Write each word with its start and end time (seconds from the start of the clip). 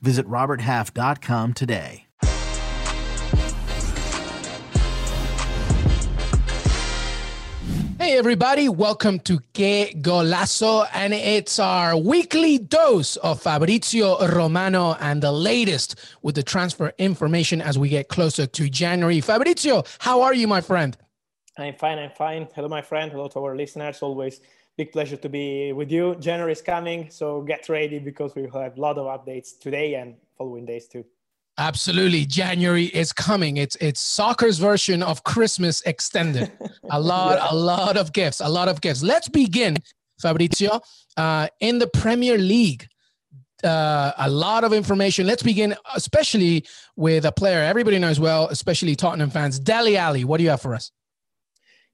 Visit 0.00 0.26
RobertHalf.com 0.26 1.54
today. 1.54 2.06
Hey, 8.06 8.18
everybody, 8.18 8.68
welcome 8.68 9.18
to 9.20 9.40
Que 9.52 9.92
Golazo, 9.94 10.86
and 10.94 11.12
it's 11.12 11.58
our 11.58 11.96
weekly 11.96 12.56
dose 12.56 13.16
of 13.16 13.42
Fabrizio 13.42 14.24
Romano 14.28 14.96
and 15.00 15.20
the 15.20 15.32
latest 15.32 15.96
with 16.22 16.36
the 16.36 16.44
transfer 16.44 16.92
information 16.98 17.60
as 17.60 17.78
we 17.80 17.88
get 17.88 18.06
closer 18.06 18.46
to 18.46 18.68
January. 18.68 19.20
Fabrizio, 19.20 19.82
how 19.98 20.22
are 20.22 20.34
you, 20.34 20.46
my 20.46 20.60
friend? 20.60 20.96
I'm 21.58 21.74
fine, 21.74 21.98
I'm 21.98 22.10
fine. 22.10 22.46
Hello, 22.54 22.68
my 22.68 22.82
friend. 22.82 23.10
Hello 23.10 23.26
to 23.26 23.40
our 23.40 23.56
listeners. 23.56 24.00
Always 24.02 24.40
big 24.76 24.92
pleasure 24.92 25.16
to 25.16 25.28
be 25.28 25.72
with 25.72 25.90
you. 25.90 26.14
January 26.16 26.52
is 26.52 26.62
coming, 26.62 27.10
so 27.10 27.42
get 27.42 27.68
ready 27.68 27.98
because 27.98 28.34
we 28.34 28.42
have 28.42 28.76
a 28.76 28.80
lot 28.80 28.98
of 28.98 29.06
updates 29.06 29.58
today 29.58 29.94
and 29.94 30.16
following 30.36 30.66
days 30.66 30.86
too. 30.86 31.04
Absolutely. 31.58 32.26
January 32.26 32.84
is 32.86 33.12
coming. 33.12 33.56
It's 33.56 33.76
it's 33.76 34.00
soccer's 34.00 34.58
version 34.58 35.02
of 35.02 35.24
Christmas 35.24 35.80
extended. 35.82 36.52
A 36.90 37.00
lot, 37.00 37.38
yeah. 37.38 37.48
a 37.50 37.54
lot 37.54 37.96
of 37.96 38.12
gifts, 38.12 38.40
a 38.40 38.48
lot 38.48 38.68
of 38.68 38.80
gifts. 38.80 39.02
Let's 39.02 39.28
begin, 39.28 39.76
Fabrizio. 40.20 40.80
Uh, 41.16 41.48
in 41.58 41.80
the 41.80 41.88
Premier 41.88 42.38
League, 42.38 42.86
uh, 43.64 44.12
a 44.18 44.30
lot 44.30 44.62
of 44.62 44.72
information. 44.72 45.26
Let's 45.26 45.42
begin, 45.42 45.74
especially 45.96 46.64
with 46.94 47.24
a 47.24 47.32
player 47.32 47.60
everybody 47.60 47.98
knows 47.98 48.20
well, 48.20 48.46
especially 48.48 48.94
Tottenham 48.94 49.30
fans. 49.30 49.58
Dele 49.58 49.96
Alli, 49.96 50.22
what 50.22 50.36
do 50.36 50.44
you 50.44 50.50
have 50.50 50.62
for 50.62 50.76
us? 50.76 50.92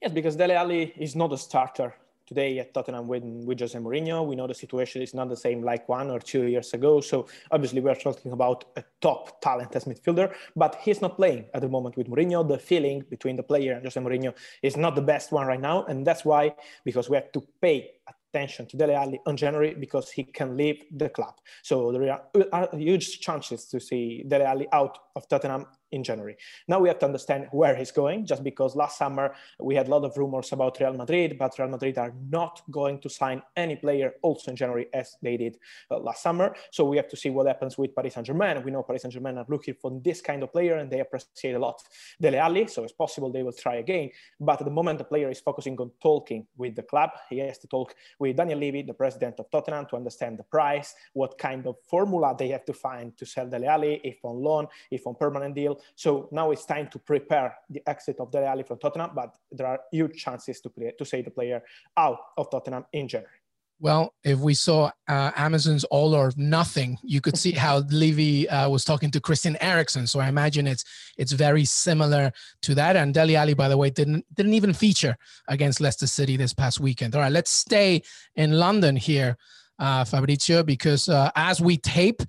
Yes, 0.03 0.13
because 0.13 0.37
Dele 0.37 0.55
Alli 0.55 0.93
is 0.99 1.17
not 1.17 1.33
a 1.33 1.39
starter 1.39 1.95
today 2.27 2.59
at 2.59 2.73
Tottenham 2.75 3.07
with, 3.09 3.23
with 3.25 3.61
Jose 3.61 3.79
Mourinho. 3.79 4.27
We 4.27 4.37
know 4.37 4.47
the 4.47 4.55
situation 4.55 5.03
is 5.03 5.15
not 5.15 5.29
the 5.29 5.37
same 5.37 5.63
like 5.63 5.89
one 5.89 6.11
or 6.11 6.19
two 6.19 6.45
years 6.45 6.73
ago. 6.75 7.01
So 7.01 7.27
obviously 7.51 7.81
we're 7.81 7.95
talking 7.95 8.33
about 8.33 8.65
a 8.77 8.85
top 9.01 9.41
talent 9.41 9.75
as 9.77 9.85
midfielder, 9.85 10.35
but 10.57 10.77
he's 10.81 11.01
not 11.01 11.17
playing 11.17 11.47
at 11.55 11.63
the 11.63 11.69
moment 11.69 11.97
with 11.97 12.09
Mourinho. 12.09 12.47
The 12.47 12.59
feeling 12.59 13.05
between 13.11 13.37
the 13.37 13.43
player 13.43 13.75
and 13.75 13.83
Jose 13.83 14.01
Mourinho 14.01 14.35
is 14.63 14.77
not 14.77 14.95
the 14.95 15.03
best 15.03 15.33
one 15.33 15.47
right 15.47 15.61
now. 15.61 15.85
And 15.85 16.07
that's 16.07 16.25
why, 16.25 16.55
because 16.85 17.09
we 17.09 17.17
have 17.17 17.33
to 17.33 17.43
pay 17.61 17.91
attention 18.33 18.67
to 18.67 18.77
Dele 18.77 18.95
Alli 18.95 19.21
on 19.27 19.37
January 19.37 19.75
because 19.75 20.11
he 20.11 20.25
can 20.25 20.57
leave 20.57 20.85
the 20.91 21.09
club. 21.09 21.35
So 21.63 21.93
there 21.93 22.13
are, 22.13 22.23
are 22.53 22.69
huge 22.77 23.21
chances 23.21 23.67
to 23.67 23.81
see 23.81 24.25
Dele 24.27 24.45
Alli 24.45 24.69
out 24.73 24.99
of 25.17 25.29
Tottenham 25.29 25.67
in 25.93 26.03
January. 26.03 26.37
Now 26.69 26.81
we 26.81 26.89
have 26.89 26.99
to 27.01 27.07
understand 27.07 27.47
where 27.53 27.77
he's 27.77 27.93
going, 27.93 28.27
just 28.27 28.43
because 28.43 28.75
last 28.75 28.99
summer 28.99 29.35
we 29.61 29.75
had 29.75 29.89
a 29.89 29.91
lot 29.91 30.05
of 30.05 30.17
rumors 30.17 30.53
about 30.53 30.81
Real 30.81 30.95
Madrid, 30.95 31.37
but 31.39 31.59
Real 31.59 31.69
Madrid 31.69 31.99
are 31.99 32.15
not 32.29 32.63
going 32.71 32.99
to 33.01 33.09
sign 33.09 33.43
any 33.57 33.77
player 33.77 34.15
also 34.23 34.51
in 34.51 34.57
January 34.57 34.89
as 34.93 35.17
they 35.23 35.37
did 35.37 35.59
uh, 35.91 35.99
last 35.99 36.23
summer. 36.23 36.55
So 36.71 36.85
we 36.85 36.97
have 36.97 37.09
to 37.09 37.17
see 37.17 37.31
what 37.31 37.47
happens 37.47 37.79
with 37.79 37.95
Paris 37.95 38.15
Saint 38.15 38.27
Germain. 38.27 38.63
We 38.63 38.71
know 38.71 38.83
Paris 38.83 39.03
Saint 39.03 39.15
Germain 39.15 39.39
are 39.39 39.47
looking 39.49 39.75
for 39.75 40.01
this 40.03 40.21
kind 40.21 40.43
of 40.43 40.53
player 40.53 40.77
and 40.77 40.91
they 40.91 41.01
appreciate 41.01 41.55
a 41.55 41.59
lot 41.59 41.83
Dele 42.21 42.39
Alli, 42.39 42.67
so 42.67 42.85
it's 42.85 42.93
possible 42.93 43.31
they 43.31 43.43
will 43.43 43.53
try 43.53 43.77
again. 43.77 44.11
But 44.41 44.61
at 44.61 44.65
the 44.65 44.71
moment, 44.71 44.99
the 44.99 45.05
player 45.05 45.31
is 45.31 45.41
focusing 45.41 45.79
on 45.79 45.91
talking 46.03 46.47
with 46.57 46.75
the 46.77 46.83
club. 46.83 47.11
He 47.31 47.39
has 47.39 47.59
to 47.59 47.67
talk 47.67 47.95
with 48.19 48.37
Daniel 48.37 48.59
Levy, 48.59 48.83
the 48.83 48.95
president 48.95 49.39
of 49.39 49.51
Tottenham, 49.51 49.87
to 49.87 49.97
understand 49.97 50.39
the 50.39 50.45
price, 50.45 50.95
what 51.13 51.39
kind 51.39 51.67
of 51.67 51.77
formula 51.89 52.35
they 52.39 52.49
have 52.49 52.65
to 52.67 52.73
find 52.73 53.17
to 53.19 53.27
sell 53.27 53.49
Dele 53.49 53.67
Alli, 53.67 54.01
if 54.05 54.19
on 54.25 54.37
loan, 54.43 54.67
if 54.91 55.07
on 55.07 55.15
permanent 55.15 55.55
deal. 55.55 55.81
So 55.95 56.29
now 56.33 56.51
it's 56.51 56.65
time 56.65 56.89
to 56.89 56.99
prepare 56.99 57.57
the 57.71 57.83
exit 57.89 58.17
of 58.21 58.31
Dele 58.31 58.47
Alli 58.47 58.63
from 58.63 58.79
Tottenham, 58.79 59.11
but 59.15 59.37
there 59.51 59.67
are 59.67 59.81
huge 59.91 60.17
chances 60.17 60.61
to, 60.61 60.71
play, 60.71 60.93
to 60.97 61.05
save 61.05 61.25
the 61.27 61.31
player 61.31 61.63
out 61.97 62.19
of 62.37 62.51
Tottenham 62.51 62.85
in 62.93 63.09
January. 63.09 63.43
Well, 63.83 64.15
if 64.23 64.39
we 64.39 64.55
saw 64.55 64.93
uh, 65.09 65.33
Amazon's 65.35 65.83
All 65.83 66.15
or 66.15 66.31
Nothing, 66.37 66.99
you 67.03 67.21
could 67.21 67.37
see 67.37 67.51
how 67.51 67.79
Levy 67.91 68.49
uh, 68.49 68.69
was 68.69 68.85
talking 68.85 69.11
to 69.11 69.21
Christian 69.21 69.57
Eriksen. 69.61 70.07
So 70.07 70.21
I 70.21 70.29
imagine 70.29 70.69
it's 70.69 70.85
it's 71.19 71.33
very 71.33 71.65
similar 71.65 72.33
to 72.63 72.77
that. 72.77 72.95
And 72.95 73.13
Dele 73.13 73.35
Alli, 73.35 73.55
by 73.55 73.69
the 73.69 73.77
way, 73.77 73.91
didn't 73.91 74.25
didn't 74.35 74.55
even 74.55 74.73
feature 74.73 75.17
against 75.49 75.81
Leicester 75.81 76.07
City 76.07 76.37
this 76.37 76.55
past 76.55 76.79
weekend. 76.79 77.17
All 77.17 77.23
right, 77.23 77.33
let's 77.33 77.51
stay 77.51 78.03
in 78.37 78.53
London 78.53 78.95
here, 78.95 79.37
uh, 79.81 80.05
Fabrizio, 80.05 80.63
because 80.63 81.09
uh, 81.09 81.33
as 81.35 81.61
we 81.61 81.77
tape, 81.77 82.23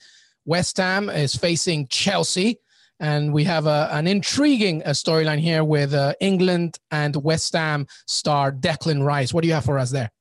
West 0.46 0.78
Ham 0.78 1.08
is 1.08 1.36
facing 1.36 1.88
Chelsea. 1.88 2.58
And 3.00 3.34
we 3.34 3.44
have 3.46 3.66
a, 3.66 3.90
an 3.92 4.08
intriguing 4.08 4.84
uh, 4.84 4.90
storyline 4.90 5.40
here 5.40 5.64
with 5.64 5.94
uh, 5.94 6.14
England 6.20 6.80
and 6.92 7.16
West 7.18 7.54
Ham 7.54 7.88
star 8.08 8.52
Declan 8.52 9.04
Rice. 9.04 9.34
What 9.34 9.42
do 9.42 9.48
you 9.48 9.54
have 9.54 9.66
for 9.66 9.80
us 9.80 9.92
there? 9.92 10.12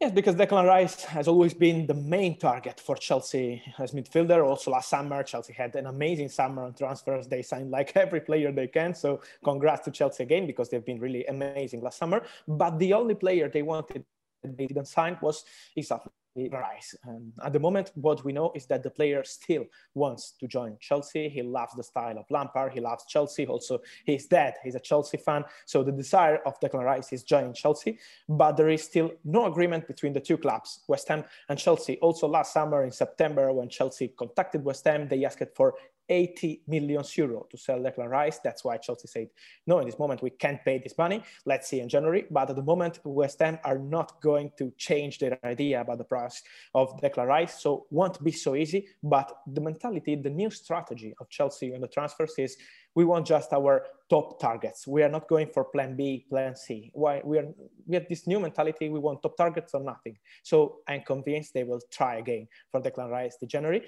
Yes, 0.00 0.10
because 0.10 0.34
Declan 0.34 0.66
Rice 0.66 1.04
has 1.04 1.28
always 1.28 1.54
been 1.54 1.86
the 1.86 1.94
main 1.94 2.36
target 2.36 2.80
for 2.80 2.96
Chelsea 2.96 3.62
as 3.78 3.92
midfielder. 3.92 4.44
Also, 4.44 4.72
last 4.72 4.88
summer, 4.90 5.22
Chelsea 5.22 5.52
had 5.52 5.76
an 5.76 5.86
amazing 5.86 6.28
summer 6.28 6.64
on 6.64 6.74
transfers. 6.74 7.28
They 7.28 7.42
signed 7.42 7.70
like 7.70 7.92
every 7.96 8.20
player 8.20 8.50
they 8.50 8.66
can. 8.66 8.94
So, 8.94 9.20
congrats 9.44 9.84
to 9.84 9.92
Chelsea 9.92 10.24
again 10.24 10.44
because 10.44 10.68
they've 10.68 10.84
been 10.84 10.98
really 10.98 11.24
amazing 11.26 11.82
last 11.82 11.98
summer. 11.98 12.24
But 12.48 12.80
the 12.80 12.92
only 12.94 13.14
player 13.14 13.48
they 13.48 13.62
wanted 13.62 14.04
they 14.42 14.66
didn't 14.66 14.88
sign 14.88 15.16
was 15.22 15.44
exactly 15.76 16.10
Rice. 16.34 16.94
And 17.04 17.32
at 17.44 17.52
the 17.52 17.60
moment, 17.60 17.92
what 17.94 18.24
we 18.24 18.32
know 18.32 18.52
is 18.54 18.66
that 18.66 18.82
the 18.82 18.90
player 18.90 19.22
still 19.24 19.66
wants 19.94 20.32
to 20.40 20.46
join 20.46 20.76
Chelsea. 20.80 21.28
He 21.28 21.42
loves 21.42 21.74
the 21.74 21.82
style 21.82 22.18
of 22.18 22.24
Lampard. 22.30 22.72
He 22.72 22.80
loves 22.80 23.04
Chelsea. 23.06 23.46
Also, 23.46 23.80
he's 24.04 24.26
dead. 24.26 24.54
he's 24.64 24.74
a 24.74 24.80
Chelsea 24.80 25.18
fan. 25.18 25.44
So 25.66 25.82
the 25.82 25.92
desire 25.92 26.38
of 26.46 26.58
Declan 26.60 26.84
Rice 26.84 27.12
is 27.12 27.22
joining 27.22 27.52
Chelsea. 27.52 27.98
But 28.28 28.56
there 28.56 28.70
is 28.70 28.82
still 28.82 29.12
no 29.24 29.46
agreement 29.46 29.86
between 29.86 30.12
the 30.12 30.20
two 30.20 30.38
clubs, 30.38 30.80
West 30.88 31.08
Ham 31.08 31.24
and 31.48 31.58
Chelsea. 31.58 31.98
Also, 31.98 32.26
last 32.26 32.52
summer 32.52 32.84
in 32.84 32.92
September, 32.92 33.52
when 33.52 33.68
Chelsea 33.68 34.08
contacted 34.08 34.64
West 34.64 34.86
Ham, 34.86 35.08
they 35.08 35.24
asked 35.24 35.54
for 35.54 35.74
80 36.08 36.62
million 36.66 37.02
euro 37.16 37.46
to 37.50 37.56
sell 37.56 37.78
Declan 37.78 38.08
Rice. 38.08 38.40
That's 38.42 38.64
why 38.64 38.76
Chelsea 38.76 39.08
said, 39.08 39.28
no, 39.66 39.78
in 39.78 39.86
this 39.86 39.98
moment, 39.98 40.22
we 40.22 40.30
can't 40.30 40.64
pay 40.64 40.78
this 40.78 40.96
money. 40.98 41.22
Let's 41.46 41.68
see 41.68 41.80
in 41.80 41.88
January. 41.88 42.26
But 42.30 42.50
at 42.50 42.56
the 42.56 42.62
moment, 42.62 43.00
West 43.04 43.40
Ham 43.40 43.58
are 43.64 43.78
not 43.78 44.20
going 44.20 44.52
to 44.58 44.72
change 44.76 45.18
their 45.18 45.38
idea 45.44 45.80
about 45.80 45.98
the 45.98 46.04
price 46.04 46.42
of 46.74 47.00
Declan 47.00 47.26
Rice. 47.26 47.60
So 47.62 47.86
won't 47.90 48.22
be 48.22 48.32
so 48.32 48.54
easy. 48.54 48.88
But 49.02 49.32
the 49.46 49.60
mentality, 49.60 50.16
the 50.16 50.30
new 50.30 50.50
strategy 50.50 51.14
of 51.20 51.28
Chelsea 51.30 51.74
on 51.74 51.80
the 51.80 51.88
transfers 51.88 52.34
is 52.38 52.56
we 52.94 53.04
want 53.04 53.26
just 53.26 53.52
our 53.52 53.86
top 54.10 54.38
targets. 54.38 54.86
We 54.86 55.02
are 55.02 55.08
not 55.08 55.28
going 55.28 55.48
for 55.48 55.64
plan 55.64 55.96
B, 55.96 56.26
plan 56.28 56.54
C. 56.54 56.90
Why 56.92 57.22
we 57.24 57.38
are 57.38 57.46
we 57.86 57.94
have 57.94 58.08
this 58.08 58.26
new 58.26 58.38
mentality, 58.38 58.88
we 58.88 58.98
want 58.98 59.22
top 59.22 59.36
targets 59.36 59.74
or 59.74 59.80
nothing. 59.80 60.18
So 60.42 60.80
I'm 60.86 61.02
convinced 61.02 61.54
they 61.54 61.64
will 61.64 61.80
try 61.90 62.16
again 62.16 62.48
for 62.70 62.80
Declan 62.80 63.10
Rice 63.10 63.36
to 63.38 63.46
January 63.46 63.82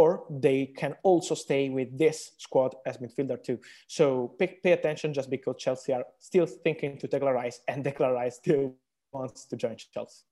or 0.00 0.24
they 0.30 0.64
can 0.64 0.94
also 1.02 1.34
stay 1.34 1.68
with 1.68 1.90
this 1.98 2.32
squad 2.38 2.74
as 2.86 2.96
midfielder 2.96 3.38
too. 3.42 3.58
So 3.86 4.28
pay, 4.38 4.58
pay 4.62 4.72
attention 4.72 5.12
just 5.12 5.28
because 5.28 5.56
Chelsea 5.58 5.92
are 5.92 6.06
still 6.18 6.46
thinking 6.46 6.96
to 7.00 7.06
Declan 7.06 7.34
Rice 7.34 7.60
and 7.68 7.84
Declan 7.86 8.14
Rice 8.14 8.36
still 8.36 8.74
wants 9.12 9.44
to 9.44 9.56
join 9.56 9.76
Chelsea. 9.76 10.22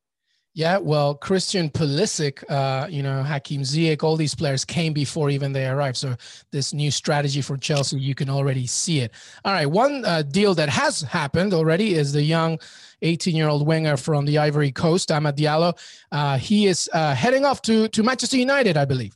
Yeah, 0.55 0.78
well, 0.78 1.15
Christian 1.15 1.69
Pulisic, 1.69 2.43
uh, 2.51 2.89
you 2.89 3.03
know, 3.03 3.23
Hakim 3.23 3.61
Ziyech, 3.61 4.03
all 4.03 4.17
these 4.17 4.34
players 4.34 4.65
came 4.65 4.95
before 4.95 5.28
even 5.28 5.53
they 5.53 5.69
arrived. 5.69 5.99
So 5.99 6.17
this 6.51 6.73
new 6.73 6.91
strategy 6.91 7.43
for 7.43 7.59
Chelsea, 7.59 8.01
you 8.01 8.15
can 8.15 8.31
already 8.31 8.66
see 8.66 9.01
it. 9.01 9.13
All 9.45 9.53
right, 9.53 9.66
one 9.66 10.04
uh, 10.07 10.22
deal 10.22 10.54
that 10.54 10.71
has 10.71 11.03
happened 11.03 11.53
already 11.53 11.95
is 11.95 12.13
the 12.13 12.22
young 12.22 12.59
18-year-old 13.03 13.66
winger 13.66 13.98
from 13.98 14.25
the 14.25 14.39
Ivory 14.39 14.72
Coast, 14.72 15.10
Amad 15.10 15.37
Diallo. 15.37 15.78
Uh, 16.10 16.39
he 16.39 16.66
is 16.66 16.89
uh, 16.95 17.15
heading 17.15 17.45
off 17.45 17.60
to 17.63 17.87
to 17.89 18.03
Manchester 18.03 18.39
United, 18.39 18.77
I 18.78 18.87
believe. 18.87 19.15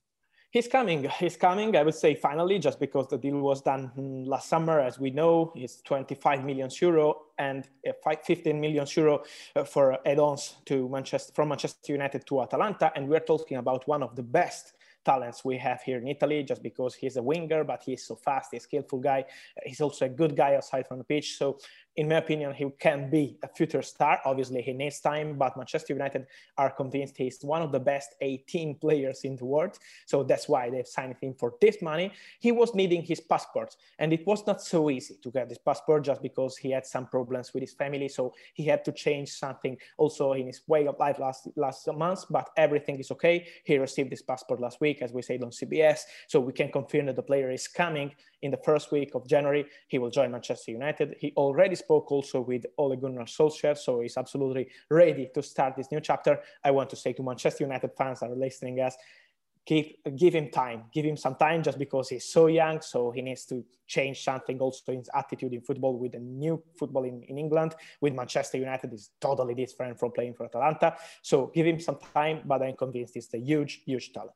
He's 0.53 0.69
coming. 0.69 1.09
He's 1.19 1.39
coming. 1.39 1.75
I 1.79 1.83
would 1.83 1.95
say 1.95 2.15
finally, 2.15 2.59
just 2.59 2.79
because 2.79 3.09
the 3.09 3.17
deal 3.17 3.41
was 3.41 3.63
done 3.63 3.91
last 4.27 4.51
summer, 4.51 4.81
as 4.81 5.01
we 5.01 5.09
know, 5.09 5.51
it's 5.57 5.81
25 5.81 6.45
million 6.45 6.69
euro 6.79 7.23
and 7.39 7.67
15 8.05 8.61
million 8.61 8.87
euro 8.95 9.23
uh, 9.57 9.65
for 9.65 9.99
add-ons 10.07 10.57
to 10.67 10.91
Manchester 10.91 11.33
from 11.35 11.49
Manchester 11.49 11.93
United 11.93 12.27
to 12.27 12.43
Atalanta, 12.43 12.93
and 12.95 13.09
we're 13.09 13.21
talking 13.21 13.57
about 13.57 13.89
one 13.89 14.03
of 14.03 14.15
the 14.15 14.23
best 14.23 14.75
talents 15.07 15.43
we 15.43 15.57
have 15.57 15.81
here 15.83 15.99
in 15.99 16.07
Italy, 16.07 16.43
just 16.43 16.63
because 16.63 16.95
he's 16.95 17.17
a 17.17 17.23
winger, 17.23 17.65
but 17.65 17.83
he's 17.83 18.05
so 18.05 18.15
fast, 18.15 18.51
he's 18.53 18.63
a 18.63 18.65
skillful 18.65 18.99
guy. 18.99 19.25
He's 19.65 19.81
also 19.81 20.05
a 20.05 20.09
good 20.09 20.37
guy 20.37 20.55
outside 20.57 20.87
from 20.87 20.99
the 20.99 21.05
pitch. 21.05 21.39
So 21.39 21.59
in 21.97 22.09
my 22.09 22.17
opinion, 22.17 22.55
he 22.55 22.69
can 22.79 23.11
be 23.11 23.39
a 23.43 23.49
future 23.49 23.83
star. 23.83 24.21
Obviously, 24.25 24.63
he 24.63 24.73
needs 24.73 25.01
time, 25.01 25.37
but 25.37 25.57
Manchester 25.57 25.93
United 25.93 26.27
are 26.57 26.71
convinced 26.71 27.17
he's 27.17 27.43
one 27.43 27.61
of 27.61 27.71
the 27.71 27.81
best 27.81 28.15
18 28.21 28.77
players 28.77 29.21
in 29.25 29.37
the 29.37 29.45
world. 29.45 29.79
So 30.07 30.23
that's 30.23 30.49
why 30.49 30.71
they've 30.71 30.87
signed 30.87 31.17
him 31.21 31.35
for 31.35 31.55
this 31.61 31.83
money. 31.83 32.13
He 32.41 32.51
was 32.51 32.75
needing 32.75 33.03
his 33.03 33.21
passport, 33.21 33.77
and 33.99 34.13
it 34.13 34.27
was 34.27 34.47
not 34.47 34.63
so 34.63 34.89
easy 34.91 35.17
to 35.23 35.31
get 35.31 35.49
this 35.49 35.59
passport 35.59 36.05
just 36.05 36.23
because 36.23 36.57
he 36.57 36.71
had 36.71 36.87
some 36.87 37.07
problems 37.07 37.53
with 37.53 37.63
his 37.63 37.75
family. 37.75 38.09
So 38.09 38.33
he 38.55 38.65
had 38.65 38.85
to 38.87 38.93
change 38.93 39.31
something 39.31 39.77
also 39.99 40.33
in 40.33 40.47
his 40.47 40.63
way 40.67 40.87
of 40.87 40.99
life 40.99 41.19
last 41.19 41.49
last 41.57 41.87
month. 41.93 42.25
But 42.31 42.49
everything 42.57 42.99
is 42.99 43.11
okay. 43.11 43.47
He 43.65 43.77
received 43.77 44.11
his 44.11 44.23
passport 44.23 44.61
last 44.61 44.81
week, 44.81 45.03
as 45.03 45.13
we 45.13 45.21
said 45.21 45.43
on 45.43 45.51
CBS. 45.51 46.01
So 46.29 46.41
we 46.41 46.53
can 46.53 46.73
confirm 46.73 47.07
that 47.07 47.17
the 47.17 47.23
player 47.23 47.51
is 47.51 47.69
coming 47.69 48.13
in 48.43 48.51
the 48.51 48.57
first 48.57 48.91
week 48.93 49.15
of 49.15 49.27
January. 49.27 49.67
He 49.89 49.99
will 49.99 50.11
join 50.11 50.33
Manchester 50.33 50.73
United. 50.73 51.17
He 51.19 51.33
already 51.37 51.77
spoke 51.83 52.11
also 52.13 52.41
with 52.41 52.65
Ole 52.79 52.97
Gunnar 52.97 53.25
Solskjaer, 53.25 53.77
so 53.77 54.01
he's 54.01 54.17
absolutely 54.17 54.69
ready 54.91 55.31
to 55.35 55.43
start 55.43 55.77
this 55.77 55.91
new 55.91 56.01
chapter. 56.01 56.41
I 56.65 56.71
want 56.71 56.91
to 56.91 56.97
say 56.97 57.13
to 57.15 57.23
Manchester 57.23 57.65
United 57.65 57.93
fans 57.97 58.21
that 58.21 58.31
are 58.31 58.37
listening 58.37 58.81
us, 58.81 58.97
give, 59.65 59.87
give 60.17 60.35
him 60.35 60.51
time, 60.51 60.85
give 60.93 61.05
him 61.05 61.17
some 61.17 61.37
time 61.37 61.63
just 61.63 61.79
because 61.79 62.09
he's 62.09 62.25
so 62.25 62.47
young. 62.47 62.81
So 62.81 63.11
he 63.11 63.23
needs 63.23 63.45
to 63.47 63.65
change 63.87 64.23
something 64.23 64.59
also 64.59 64.93
in 64.93 64.99
his 64.99 65.11
attitude 65.15 65.53
in 65.53 65.61
football 65.61 65.99
with 65.99 66.13
the 66.13 66.19
new 66.19 66.63
football 66.79 67.05
in, 67.05 67.23
in 67.25 67.39
England. 67.39 67.75
With 68.01 68.15
Manchester 68.15 68.59
United 68.59 68.93
is 68.93 69.11
totally 69.21 69.55
different 69.55 69.99
from 69.99 70.13
playing 70.13 70.35
for 70.35 70.47
Atalanta. 70.47 70.97
So 71.23 71.51
give 71.55 71.67
him 71.67 71.81
some 71.81 71.99
time, 72.15 72.43
but 72.45 72.63
I'm 72.63 72.77
convinced 72.77 73.15
he's 73.15 73.33
a 73.35 73.39
huge, 73.39 73.83
huge 73.85 74.13
talent. 74.13 74.33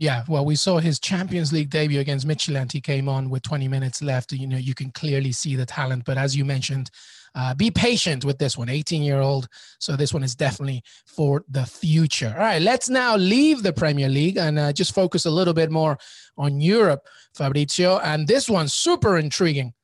Yeah, 0.00 0.24
well, 0.28 0.46
we 0.46 0.56
saw 0.56 0.78
his 0.78 0.98
Champions 0.98 1.52
League 1.52 1.68
debut 1.68 2.00
against 2.00 2.26
Midtjylland. 2.26 2.72
He 2.72 2.80
came 2.80 3.06
on 3.06 3.28
with 3.28 3.42
20 3.42 3.68
minutes 3.68 4.00
left. 4.00 4.32
You 4.32 4.46
know, 4.46 4.56
you 4.56 4.74
can 4.74 4.90
clearly 4.92 5.30
see 5.30 5.56
the 5.56 5.66
talent. 5.66 6.06
But 6.06 6.16
as 6.16 6.34
you 6.34 6.42
mentioned, 6.42 6.90
uh, 7.34 7.54
be 7.54 7.70
patient 7.70 8.24
with 8.24 8.38
this 8.38 8.56
one, 8.56 8.70
18 8.70 9.02
year 9.02 9.20
old. 9.20 9.46
So 9.78 9.96
this 9.96 10.14
one 10.14 10.22
is 10.22 10.34
definitely 10.34 10.82
for 11.04 11.44
the 11.50 11.66
future. 11.66 12.32
All 12.34 12.42
right, 12.42 12.62
let's 12.62 12.88
now 12.88 13.14
leave 13.14 13.62
the 13.62 13.74
Premier 13.74 14.08
League 14.08 14.38
and 14.38 14.58
uh, 14.58 14.72
just 14.72 14.94
focus 14.94 15.26
a 15.26 15.30
little 15.30 15.52
bit 15.52 15.70
more 15.70 15.98
on 16.38 16.62
Europe, 16.62 17.06
Fabrizio. 17.34 17.98
And 17.98 18.26
this 18.26 18.48
one's 18.48 18.72
super 18.72 19.18
intriguing 19.18 19.74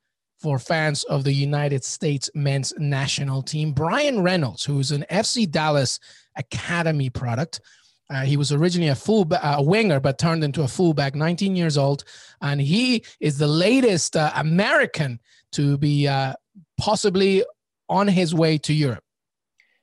for 0.41 0.57
fans 0.57 1.03
of 1.03 1.25
the 1.25 1.33
United 1.33 1.83
States 1.83 2.27
men's 2.33 2.73
national 2.79 3.43
team. 3.43 3.71
Bryan 3.71 4.23
Reynolds, 4.23 4.65
who's 4.65 4.91
an 4.91 5.05
FC 5.11 5.47
Dallas 5.49 5.99
Academy 6.35 7.11
product. 7.11 7.61
Uh, 8.09 8.21
he 8.21 8.37
was 8.37 8.51
originally 8.51 8.89
a 8.89 8.95
full 8.95 9.27
a 9.43 9.61
winger, 9.61 9.99
but 9.99 10.17
turned 10.17 10.43
into 10.43 10.63
a 10.63 10.67
fullback. 10.67 11.13
19 11.13 11.55
years 11.55 11.77
old, 11.77 12.03
and 12.41 12.61
he 12.61 13.03
is 13.19 13.37
the 13.37 13.47
latest 13.47 14.15
uh, 14.15 14.31
American 14.35 15.19
to 15.51 15.77
be 15.77 16.07
uh, 16.07 16.33
possibly 16.79 17.43
on 17.89 18.07
his 18.07 18.33
way 18.33 18.57
to 18.57 18.73
Europe. 18.73 19.03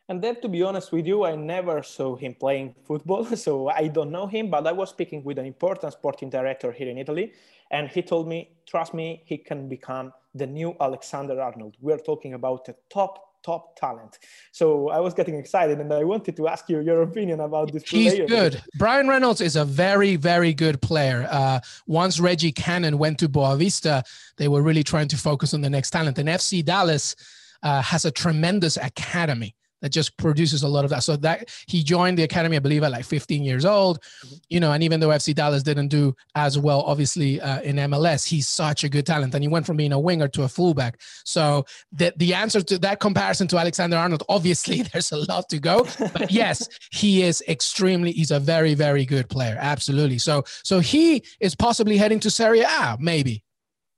And 0.08 0.20
then, 0.22 0.40
to 0.42 0.48
be 0.48 0.62
honest 0.62 0.92
with 0.92 1.06
you, 1.06 1.24
I 1.24 1.34
never 1.34 1.82
saw 1.82 2.14
him 2.16 2.34
playing 2.34 2.74
football, 2.84 3.24
so 3.36 3.68
I 3.68 3.88
don't 3.88 4.10
know 4.10 4.26
him. 4.26 4.50
But 4.50 4.66
I 4.66 4.72
was 4.72 4.90
speaking 4.90 5.22
with 5.22 5.38
an 5.38 5.46
important 5.46 5.92
sporting 5.92 6.30
director 6.30 6.72
here 6.72 6.88
in 6.88 6.98
Italy, 6.98 7.32
and 7.70 7.88
he 7.88 8.02
told 8.02 8.26
me, 8.26 8.56
"Trust 8.66 8.94
me, 8.94 9.22
he 9.26 9.36
can 9.36 9.68
become 9.68 10.12
the 10.34 10.46
new 10.46 10.76
Alexander 10.80 11.40
Arnold." 11.40 11.76
We're 11.80 11.98
talking 11.98 12.34
about 12.34 12.68
a 12.68 12.74
top 12.90 13.33
top 13.44 13.76
talent. 13.76 14.18
So 14.52 14.88
I 14.88 15.00
was 15.00 15.14
getting 15.14 15.36
excited 15.36 15.78
and 15.78 15.92
I 15.92 16.02
wanted 16.04 16.36
to 16.36 16.48
ask 16.48 16.68
you 16.68 16.80
your 16.80 17.02
opinion 17.02 17.40
about 17.40 17.72
this 17.72 17.82
He's 17.84 18.14
player. 18.14 18.26
good. 18.26 18.62
Bryan 18.76 19.06
Reynolds 19.06 19.40
is 19.40 19.56
a 19.56 19.64
very, 19.64 20.16
very 20.16 20.54
good 20.54 20.80
player. 20.80 21.28
Uh, 21.30 21.60
once 21.86 22.18
Reggie 22.18 22.52
Cannon 22.52 22.98
went 22.98 23.18
to 23.18 23.28
Boavista, 23.28 24.02
they 24.36 24.48
were 24.48 24.62
really 24.62 24.82
trying 24.82 25.08
to 25.08 25.16
focus 25.16 25.54
on 25.54 25.60
the 25.60 25.70
next 25.70 25.90
talent. 25.90 26.18
And 26.18 26.28
FC 26.28 26.64
Dallas 26.64 27.14
uh, 27.62 27.82
has 27.82 28.04
a 28.04 28.10
tremendous 28.10 28.76
academy 28.76 29.54
that 29.82 29.90
just 29.90 30.16
produces 30.16 30.62
a 30.62 30.68
lot 30.68 30.84
of 30.84 30.90
that. 30.90 31.02
So 31.02 31.16
that 31.16 31.50
he 31.66 31.82
joined 31.82 32.18
the 32.18 32.22
academy, 32.22 32.56
I 32.56 32.60
believe, 32.60 32.82
at 32.82 32.92
like 32.92 33.04
15 33.04 33.42
years 33.42 33.64
old. 33.64 34.00
Mm-hmm. 34.00 34.34
You 34.48 34.60
know, 34.60 34.72
and 34.72 34.82
even 34.82 35.00
though 35.00 35.08
FC 35.08 35.34
Dallas 35.34 35.62
didn't 35.62 35.88
do 35.88 36.14
as 36.34 36.58
well, 36.58 36.82
obviously 36.82 37.40
uh, 37.40 37.60
in 37.62 37.76
MLS, 37.76 38.26
he's 38.26 38.48
such 38.48 38.84
a 38.84 38.88
good 38.88 39.06
talent, 39.06 39.34
and 39.34 39.44
he 39.44 39.48
went 39.48 39.66
from 39.66 39.76
being 39.76 39.92
a 39.92 39.98
winger 39.98 40.28
to 40.28 40.42
a 40.42 40.48
fullback. 40.48 41.00
So 41.24 41.64
the 41.92 42.12
the 42.16 42.34
answer 42.34 42.62
to 42.62 42.78
that 42.78 43.00
comparison 43.00 43.48
to 43.48 43.58
Alexander 43.58 43.96
Arnold, 43.96 44.22
obviously, 44.28 44.82
there's 44.92 45.12
a 45.12 45.18
lot 45.18 45.48
to 45.50 45.58
go, 45.58 45.86
but 45.98 46.30
yes, 46.30 46.68
he 46.90 47.22
is 47.22 47.42
extremely. 47.48 48.12
He's 48.12 48.30
a 48.30 48.40
very 48.40 48.74
very 48.74 49.04
good 49.04 49.28
player, 49.28 49.56
absolutely. 49.60 50.18
So 50.18 50.44
so 50.62 50.80
he 50.80 51.24
is 51.40 51.54
possibly 51.54 51.96
heading 51.96 52.20
to 52.20 52.30
Serie 52.30 52.62
A, 52.62 52.96
maybe. 53.00 53.42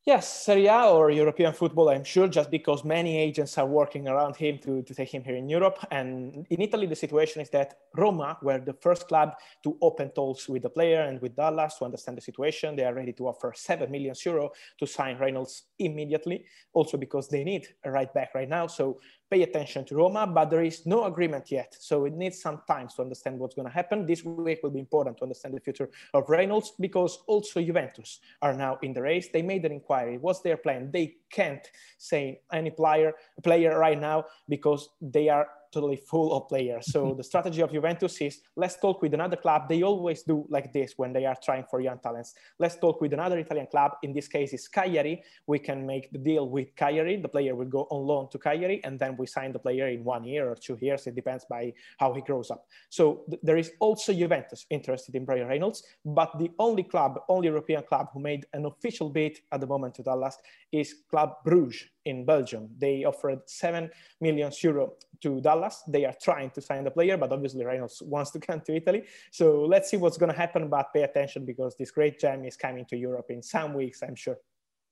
Yes, 0.06 0.44
Serie 0.44 0.68
A 0.68 0.84
or 0.84 1.10
European 1.10 1.52
football, 1.52 1.88
I'm 1.88 2.04
sure, 2.04 2.28
just 2.28 2.48
because 2.48 2.84
many 2.84 3.18
agents 3.18 3.58
are 3.58 3.66
working 3.66 4.06
around 4.06 4.36
him 4.36 4.56
to, 4.58 4.80
to 4.82 4.94
take 4.94 5.12
him 5.12 5.24
here 5.24 5.34
in 5.34 5.48
Europe. 5.48 5.84
And 5.90 6.46
in 6.48 6.60
Italy, 6.60 6.86
the 6.86 6.94
situation 6.94 7.42
is 7.42 7.50
that 7.50 7.74
Roma 7.92 8.38
were 8.40 8.60
the 8.60 8.74
first 8.74 9.08
club 9.08 9.32
to 9.64 9.76
open 9.82 10.10
talks 10.10 10.48
with 10.48 10.62
the 10.62 10.70
player 10.70 11.00
and 11.00 11.20
with 11.20 11.34
Dallas 11.34 11.74
to 11.78 11.86
understand 11.86 12.18
the 12.18 12.22
situation. 12.22 12.76
They 12.76 12.84
are 12.84 12.94
ready 12.94 13.14
to 13.14 13.26
offer 13.26 13.52
7 13.52 13.90
million 13.90 14.14
euro 14.24 14.52
to 14.78 14.86
sign 14.86 15.18
Reynolds 15.18 15.64
immediately, 15.80 16.44
also 16.72 16.96
because 16.96 17.26
they 17.26 17.42
need 17.42 17.66
a 17.82 17.90
right 17.90 18.14
back 18.14 18.32
right 18.32 18.48
now. 18.48 18.68
So 18.68 19.00
pay 19.30 19.42
attention 19.42 19.84
to 19.86 19.96
Roma, 19.96 20.26
but 20.26 20.50
there 20.50 20.62
is 20.62 20.86
no 20.86 21.04
agreement 21.04 21.50
yet. 21.50 21.76
So 21.78 22.04
it 22.04 22.14
needs 22.14 22.40
some 22.40 22.60
time 22.66 22.88
to 22.94 23.02
understand 23.02 23.38
what's 23.38 23.54
going 23.54 23.68
to 23.68 23.72
happen. 23.72 24.06
This 24.06 24.24
week 24.24 24.60
will 24.62 24.70
be 24.70 24.78
important 24.80 25.18
to 25.18 25.24
understand 25.24 25.54
the 25.54 25.60
future 25.60 25.90
of 26.14 26.28
Reynolds 26.28 26.72
because 26.78 27.18
also 27.26 27.60
Juventus 27.60 28.20
are 28.42 28.54
now 28.54 28.78
in 28.82 28.92
the 28.92 29.02
race. 29.02 29.28
They 29.32 29.42
made 29.42 29.64
an 29.64 29.72
inquiry. 29.72 30.18
What's 30.18 30.40
their 30.40 30.56
plan? 30.56 30.90
They 30.92 31.16
can't 31.30 31.66
say 31.98 32.40
any 32.52 32.70
player 32.70 33.14
player 33.42 33.78
right 33.78 34.00
now 34.00 34.24
because 34.48 34.88
they 35.00 35.28
are 35.28 35.48
totally 35.76 35.96
full 35.96 36.32
of 36.36 36.48
players. 36.48 36.90
So 36.90 37.14
the 37.14 37.22
strategy 37.22 37.60
of 37.60 37.70
Juventus 37.70 38.14
is 38.22 38.40
let's 38.56 38.76
talk 38.84 39.02
with 39.02 39.12
another 39.12 39.36
club. 39.36 39.68
They 39.68 39.82
always 39.82 40.22
do 40.22 40.46
like 40.48 40.72
this 40.72 40.94
when 40.96 41.12
they 41.12 41.26
are 41.26 41.36
trying 41.46 41.64
for 41.70 41.80
young 41.80 41.98
talents. 41.98 42.34
Let's 42.58 42.76
talk 42.76 43.00
with 43.02 43.12
another 43.12 43.38
Italian 43.38 43.66
club. 43.66 43.90
In 44.02 44.14
this 44.14 44.28
case, 44.28 44.54
is 44.54 44.68
Cagliari. 44.68 45.22
We 45.46 45.58
can 45.58 45.86
make 45.86 46.10
the 46.10 46.18
deal 46.18 46.48
with 46.48 46.74
Cagliari. 46.76 47.16
The 47.20 47.28
player 47.28 47.54
will 47.54 47.72
go 47.78 47.82
on 47.90 48.06
loan 48.06 48.28
to 48.30 48.38
Cagliari, 48.38 48.78
and 48.84 48.98
then 48.98 49.16
we 49.18 49.26
sign 49.26 49.52
the 49.52 49.58
player 49.58 49.88
in 49.88 50.02
one 50.02 50.24
year 50.24 50.48
or 50.50 50.54
two 50.54 50.78
years. 50.80 51.06
It 51.06 51.14
depends 51.14 51.44
by 51.44 51.74
how 51.98 52.14
he 52.14 52.22
grows 52.22 52.50
up. 52.50 52.64
So 52.88 53.24
th- 53.28 53.42
there 53.42 53.58
is 53.58 53.70
also 53.80 54.14
Juventus 54.14 54.64
interested 54.70 55.14
in 55.14 55.24
Bryan 55.26 55.48
Reynolds, 55.48 55.82
but 56.04 56.30
the 56.38 56.50
only 56.58 56.84
club, 56.84 57.20
only 57.28 57.48
European 57.48 57.82
club 57.82 58.06
who 58.12 58.20
made 58.20 58.46
an 58.54 58.64
official 58.64 59.10
bid 59.10 59.38
at 59.52 59.60
the 59.60 59.66
moment 59.66 59.94
to 59.96 60.02
Dallas 60.02 60.38
is 60.72 60.88
Club 61.10 61.30
Bruges 61.44 61.84
in 62.06 62.24
Belgium. 62.24 62.68
They 62.78 63.04
offered 63.04 63.40
7 63.46 63.90
million 64.20 64.50
euro 64.62 64.94
to 65.22 65.40
Dallas. 65.40 65.82
They 65.86 66.04
are 66.04 66.14
trying 66.22 66.50
to 66.50 66.60
sign 66.60 66.84
the 66.84 66.90
player, 66.90 67.16
but 67.16 67.32
obviously 67.32 67.64
Reynolds 67.64 68.02
wants 68.02 68.30
to 68.30 68.38
come 68.46 68.60
to 68.62 68.74
Italy. 68.74 69.04
So 69.30 69.64
let's 69.64 69.90
see 69.90 69.96
what's 69.98 70.16
going 70.16 70.32
to 70.32 70.38
happen, 70.38 70.68
but 70.68 70.92
pay 70.92 71.02
attention 71.02 71.44
because 71.44 71.76
this 71.76 71.90
great 71.90 72.18
gem 72.18 72.44
is 72.44 72.56
coming 72.56 72.86
to 72.86 72.96
Europe 72.96 73.26
in 73.30 73.42
some 73.42 73.74
weeks, 73.74 74.02
I'm 74.02 74.14
sure. 74.14 74.38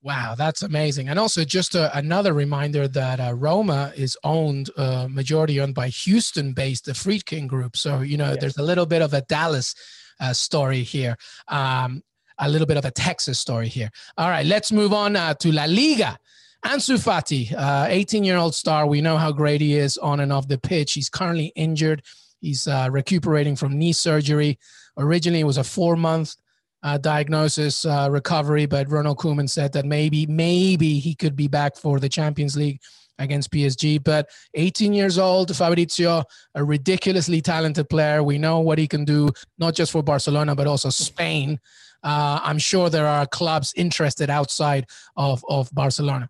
Wow, 0.03 0.35
that's 0.37 0.61
amazing. 0.61 1.09
And 1.09 1.17
also, 1.17 1.43
just 1.43 1.73
a, 1.73 1.97
another 1.97 2.33
reminder 2.33 2.87
that 2.87 3.19
uh, 3.19 3.33
Roma 3.33 3.91
is 3.95 4.15
owned, 4.23 4.69
uh, 4.77 5.07
majority 5.09 5.59
owned 5.59 5.73
by 5.73 5.87
Houston 5.87 6.53
based, 6.53 6.85
the 6.85 6.91
Friedkin 6.91 7.47
Group. 7.47 7.75
So, 7.75 8.01
you 8.01 8.15
know, 8.15 8.29
yes. 8.29 8.37
there's 8.39 8.57
a 8.57 8.63
little 8.63 8.85
bit 8.85 9.01
of 9.01 9.15
a 9.15 9.21
Dallas 9.21 9.73
uh, 10.19 10.33
story 10.33 10.83
here, 10.83 11.17
um, 11.47 12.03
a 12.37 12.47
little 12.47 12.67
bit 12.67 12.77
of 12.77 12.85
a 12.85 12.91
Texas 12.91 13.39
story 13.39 13.67
here. 13.67 13.89
All 14.15 14.29
right, 14.29 14.45
let's 14.45 14.71
move 14.71 14.93
on 14.93 15.15
uh, 15.15 15.33
to 15.35 15.51
La 15.51 15.65
Liga. 15.65 16.19
Ansu 16.65 16.97
Fati, 16.97 17.53
18 17.91 18.31
uh, 18.31 18.49
star. 18.49 18.87
We 18.87 18.99
know 18.99 19.17
how 19.17 19.31
great 19.31 19.61
he 19.61 19.75
is 19.75 19.99
on 19.99 20.19
and 20.19 20.33
off 20.33 20.47
the 20.47 20.57
pitch. 20.57 20.93
He's 20.93 21.09
currently 21.09 21.53
injured. 21.55 22.01
He's 22.41 22.67
uh, 22.67 22.89
recuperating 22.91 23.55
from 23.55 23.77
knee 23.77 23.93
surgery. 23.93 24.57
Originally, 24.97 25.41
it 25.41 25.45
was 25.45 25.59
a 25.59 25.63
four 25.63 25.95
month 25.95 26.35
uh, 26.81 26.97
diagnosis 26.97 27.85
uh, 27.85 28.07
recovery, 28.09 28.65
but 28.65 28.89
Ronald 28.89 29.19
Koeman 29.19 29.47
said 29.47 29.73
that 29.73 29.85
maybe, 29.85 30.25
maybe 30.25 30.97
he 30.97 31.13
could 31.13 31.35
be 31.35 31.47
back 31.47 31.77
for 31.77 31.99
the 31.99 32.09
Champions 32.09 32.57
League 32.57 32.81
against 33.19 33.51
PSG. 33.51 34.03
But 34.03 34.27
18 34.55 34.91
years 34.91 35.19
old, 35.19 35.55
Fabrizio, 35.55 36.23
a 36.55 36.63
ridiculously 36.63 37.41
talented 37.41 37.89
player. 37.89 38.23
We 38.23 38.39
know 38.39 38.59
what 38.59 38.79
he 38.79 38.87
can 38.87 39.05
do, 39.05 39.29
not 39.59 39.75
just 39.75 39.91
for 39.91 40.01
Barcelona, 40.01 40.55
but 40.55 40.65
also 40.65 40.89
Spain. 40.89 41.59
Uh, 42.01 42.39
I'm 42.43 42.57
sure 42.57 42.89
there 42.89 43.07
are 43.07 43.27
clubs 43.27 43.71
interested 43.75 44.31
outside 44.31 44.87
of, 45.15 45.45
of 45.47 45.69
Barcelona. 45.71 46.29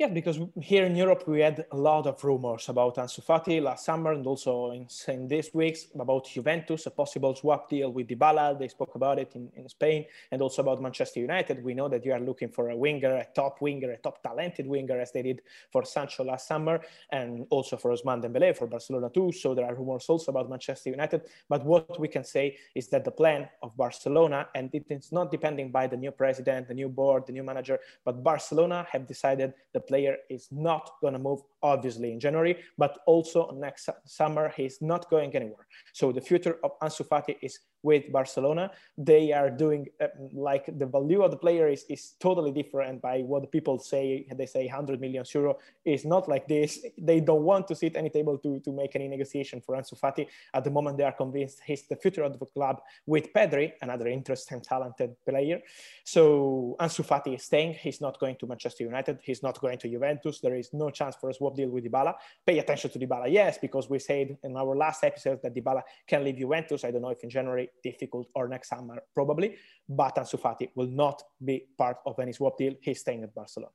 Yeah, 0.00 0.06
because 0.06 0.38
here 0.60 0.84
in 0.84 0.94
Europe 0.94 1.26
we 1.26 1.40
had 1.40 1.66
a 1.72 1.76
lot 1.76 2.06
of 2.06 2.22
rumors 2.22 2.68
about 2.68 2.94
Ansu 2.98 3.20
Fati 3.20 3.60
last 3.60 3.84
summer 3.84 4.12
and 4.12 4.24
also 4.24 4.70
in, 4.70 4.86
in 5.08 5.26
these 5.26 5.52
weeks 5.52 5.86
about 5.98 6.24
Juventus, 6.24 6.86
a 6.86 6.92
possible 6.92 7.34
swap 7.34 7.68
deal 7.68 7.90
with 7.90 8.06
Dybala. 8.06 8.56
They 8.56 8.68
spoke 8.68 8.94
about 8.94 9.18
it 9.18 9.32
in, 9.34 9.50
in 9.56 9.68
Spain 9.68 10.04
and 10.30 10.40
also 10.40 10.62
about 10.62 10.80
Manchester 10.80 11.18
United. 11.18 11.64
We 11.64 11.74
know 11.74 11.88
that 11.88 12.04
you 12.04 12.12
are 12.12 12.20
looking 12.20 12.48
for 12.48 12.70
a 12.70 12.76
winger, 12.76 13.16
a 13.16 13.26
top 13.34 13.60
winger, 13.60 13.90
a 13.90 13.96
top 13.96 14.22
talented 14.22 14.68
winger 14.68 15.00
as 15.00 15.10
they 15.10 15.22
did 15.22 15.42
for 15.72 15.84
Sancho 15.84 16.22
last 16.22 16.46
summer 16.46 16.80
and 17.10 17.44
also 17.50 17.76
for 17.76 17.90
Ousmane 17.90 18.22
Dembele 18.22 18.56
for 18.56 18.68
Barcelona 18.68 19.10
too. 19.10 19.32
So 19.32 19.52
there 19.52 19.64
are 19.64 19.74
rumors 19.74 20.08
also 20.08 20.30
about 20.30 20.48
Manchester 20.48 20.90
United. 20.90 21.22
But 21.48 21.64
what 21.64 21.98
we 21.98 22.06
can 22.06 22.22
say 22.22 22.56
is 22.72 22.86
that 22.90 23.04
the 23.04 23.10
plan 23.10 23.48
of 23.64 23.76
Barcelona, 23.76 24.46
and 24.54 24.72
it 24.72 24.86
is 24.90 25.10
not 25.10 25.32
depending 25.32 25.72
by 25.72 25.88
the 25.88 25.96
new 25.96 26.12
president, 26.12 26.68
the 26.68 26.74
new 26.74 26.88
board, 26.88 27.26
the 27.26 27.32
new 27.32 27.42
manager, 27.42 27.80
but 28.04 28.22
Barcelona 28.22 28.86
have 28.92 29.04
decided 29.04 29.54
the 29.72 29.87
player 29.88 30.16
is 30.30 30.48
not 30.50 30.90
going 31.00 31.14
to 31.14 31.18
move 31.18 31.40
obviously 31.62 32.12
in 32.12 32.20
January, 32.20 32.56
but 32.76 32.98
also 33.06 33.50
next 33.58 33.88
summer 34.04 34.52
he's 34.56 34.78
not 34.80 35.10
going 35.10 35.34
anywhere. 35.34 35.66
So 35.92 36.12
the 36.12 36.20
future 36.20 36.58
of 36.62 36.72
Ansu 36.82 37.06
Fati 37.08 37.36
is 37.42 37.58
with 37.82 38.10
Barcelona. 38.12 38.70
They 38.96 39.32
are 39.32 39.50
doing 39.50 39.86
uh, 40.00 40.08
like 40.32 40.66
the 40.78 40.86
value 40.86 41.22
of 41.22 41.30
the 41.30 41.36
player 41.36 41.68
is, 41.68 41.84
is 41.88 42.14
totally 42.18 42.50
different 42.50 43.00
by 43.00 43.20
what 43.20 43.50
people 43.52 43.78
say. 43.78 44.26
They 44.34 44.46
say 44.46 44.66
100 44.66 45.00
million 45.00 45.24
euro 45.34 45.58
is 45.84 46.04
not 46.04 46.28
like 46.28 46.48
this. 46.48 46.84
They 46.96 47.20
don't 47.20 47.42
want 47.42 47.68
to 47.68 47.74
sit 47.74 47.96
any 47.96 48.10
table 48.10 48.38
to, 48.38 48.60
to 48.60 48.72
make 48.72 48.94
any 48.96 49.08
negotiation 49.08 49.60
for 49.60 49.76
Ansu 49.76 49.98
Fati. 49.98 50.26
At 50.54 50.64
the 50.64 50.70
moment, 50.70 50.98
they 50.98 51.04
are 51.04 51.12
convinced 51.12 51.60
he's 51.64 51.82
the 51.86 51.96
future 51.96 52.22
of 52.22 52.38
the 52.38 52.46
club 52.46 52.80
with 53.06 53.32
Pedri, 53.32 53.72
another 53.82 54.08
interesting, 54.08 54.60
talented 54.60 55.14
player. 55.26 55.60
So 56.04 56.76
Ansu 56.80 57.06
Fati 57.06 57.34
is 57.34 57.44
staying. 57.44 57.74
He's 57.74 58.00
not 58.00 58.18
going 58.18 58.36
to 58.36 58.46
Manchester 58.46 58.84
United. 58.84 59.18
He's 59.22 59.42
not 59.42 59.60
going 59.60 59.78
to 59.78 59.88
Juventus. 59.88 60.40
There 60.40 60.56
is 60.56 60.70
no 60.72 60.90
chance 60.90 61.16
for 61.16 61.30
a 61.30 61.34
swap 61.34 61.54
deal 61.56 61.68
with 61.68 61.84
Dybala. 61.84 62.14
Pay 62.46 62.58
attention 62.58 62.90
to 62.90 62.98
Dybala, 62.98 63.30
yes, 63.30 63.58
because 63.58 63.88
we 63.88 63.98
said 63.98 64.36
in 64.42 64.56
our 64.56 64.74
last 64.74 65.04
episode 65.04 65.40
that 65.42 65.54
Dybala 65.54 65.82
can 66.06 66.24
leave 66.24 66.38
Juventus. 66.38 66.84
I 66.84 66.90
don't 66.90 67.02
know 67.02 67.10
if 67.10 67.22
in 67.22 67.30
January 67.30 67.67
difficult 67.82 68.28
or 68.34 68.48
next 68.48 68.68
summer 68.68 69.02
probably. 69.14 69.56
But 69.88 70.16
Ansu 70.16 70.40
Fati 70.40 70.70
will 70.74 70.86
not 70.86 71.22
be 71.44 71.66
part 71.76 71.98
of 72.06 72.18
any 72.18 72.32
swap 72.32 72.58
deal. 72.58 72.74
He's 72.80 73.00
staying 73.00 73.22
at 73.22 73.34
Barcelona. 73.34 73.72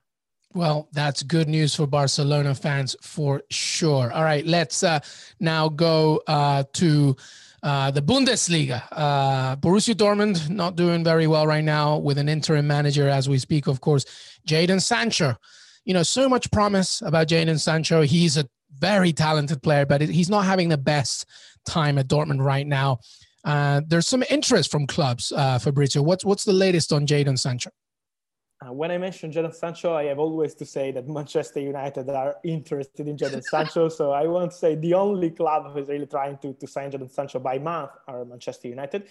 Well, 0.54 0.88
that's 0.92 1.24
good 1.24 1.50
news 1.50 1.74
for 1.74 1.88
Barcelona 1.88 2.54
fans 2.54 2.96
for 3.02 3.42
sure. 3.50 4.12
All 4.12 4.24
right, 4.24 4.46
let's 4.46 4.84
uh, 4.84 5.00
now 5.40 5.68
go 5.68 6.22
uh, 6.28 6.64
to 6.74 7.16
uh, 7.64 7.90
the 7.90 8.04
Bundesliga. 8.04 8.84
Uh, 8.92 9.56
Borussia 9.56 9.96
Dortmund 9.96 10.50
not 10.50 10.76
doing 10.76 11.04
very 11.04 11.26
well 11.26 11.48
right 11.48 11.64
now 11.64 11.98
with 11.98 12.20
an 12.20 12.30
interim 12.30 12.68
manager 12.68 13.10
as 13.10 13.28
we 13.28 13.40
speak. 13.40 13.66
Of 13.66 13.82
course, 13.82 14.06
Jadon 14.48 14.82
Sancho. 14.82 15.36
You 15.86 15.96
know, 15.96 16.04
so 16.04 16.30
much 16.30 16.52
promise 16.52 17.02
about 17.02 17.30
Jadon 17.30 17.60
Sancho. 17.60 18.04
He's 18.04 18.38
a 18.38 18.48
very 18.78 19.12
talented 19.12 19.64
player, 19.64 19.86
but 19.86 20.02
he's 20.02 20.30
not 20.30 20.46
having 20.46 20.70
the 20.70 20.78
best 20.78 21.26
time 21.66 21.98
at 21.98 22.08
Dortmund 22.08 22.44
right 22.44 22.68
now. 22.68 23.00
Uh, 23.44 23.82
there's 23.88 24.08
some 24.08 24.24
interest 24.30 24.72
from 24.72 24.88
clubs, 24.88 25.32
uh, 25.36 25.60
Fabrizio. 25.60 26.02
What's 26.02 26.24
what's 26.24 26.46
the 26.46 26.54
latest 26.54 26.94
on 26.94 27.06
Jadon 27.06 27.38
Sancho? 27.38 27.72
Uh, 28.64 28.72
when 28.72 28.92
I 28.92 28.98
mention 28.98 29.32
Jadon 29.32 29.54
Sancho, 29.54 29.94
I 29.94 30.06
have 30.06 30.20
always 30.20 30.56
to 30.56 30.66
say 30.66 30.92
that 30.92 31.08
Manchester 31.10 31.60
United 31.60 32.10
are 32.10 32.38
interested 32.46 33.08
in 33.08 33.18
Jadon 33.18 33.44
Sancho. 33.44 33.90
so 34.00 34.12
I 34.12 34.26
won't 34.28 34.54
say 34.54 34.76
the 34.76 34.94
only 34.94 35.32
club 35.32 35.74
who 35.74 35.80
is 35.80 35.90
really 35.90 36.06
trying 36.06 36.38
to, 36.38 36.54
to 36.54 36.68
sign 36.68 36.92
Jadon 36.92 37.12
Sancho 37.12 37.40
by 37.40 37.60
month 37.60 37.92
are 38.08 38.24
Manchester 38.24 38.70
United. 38.70 39.08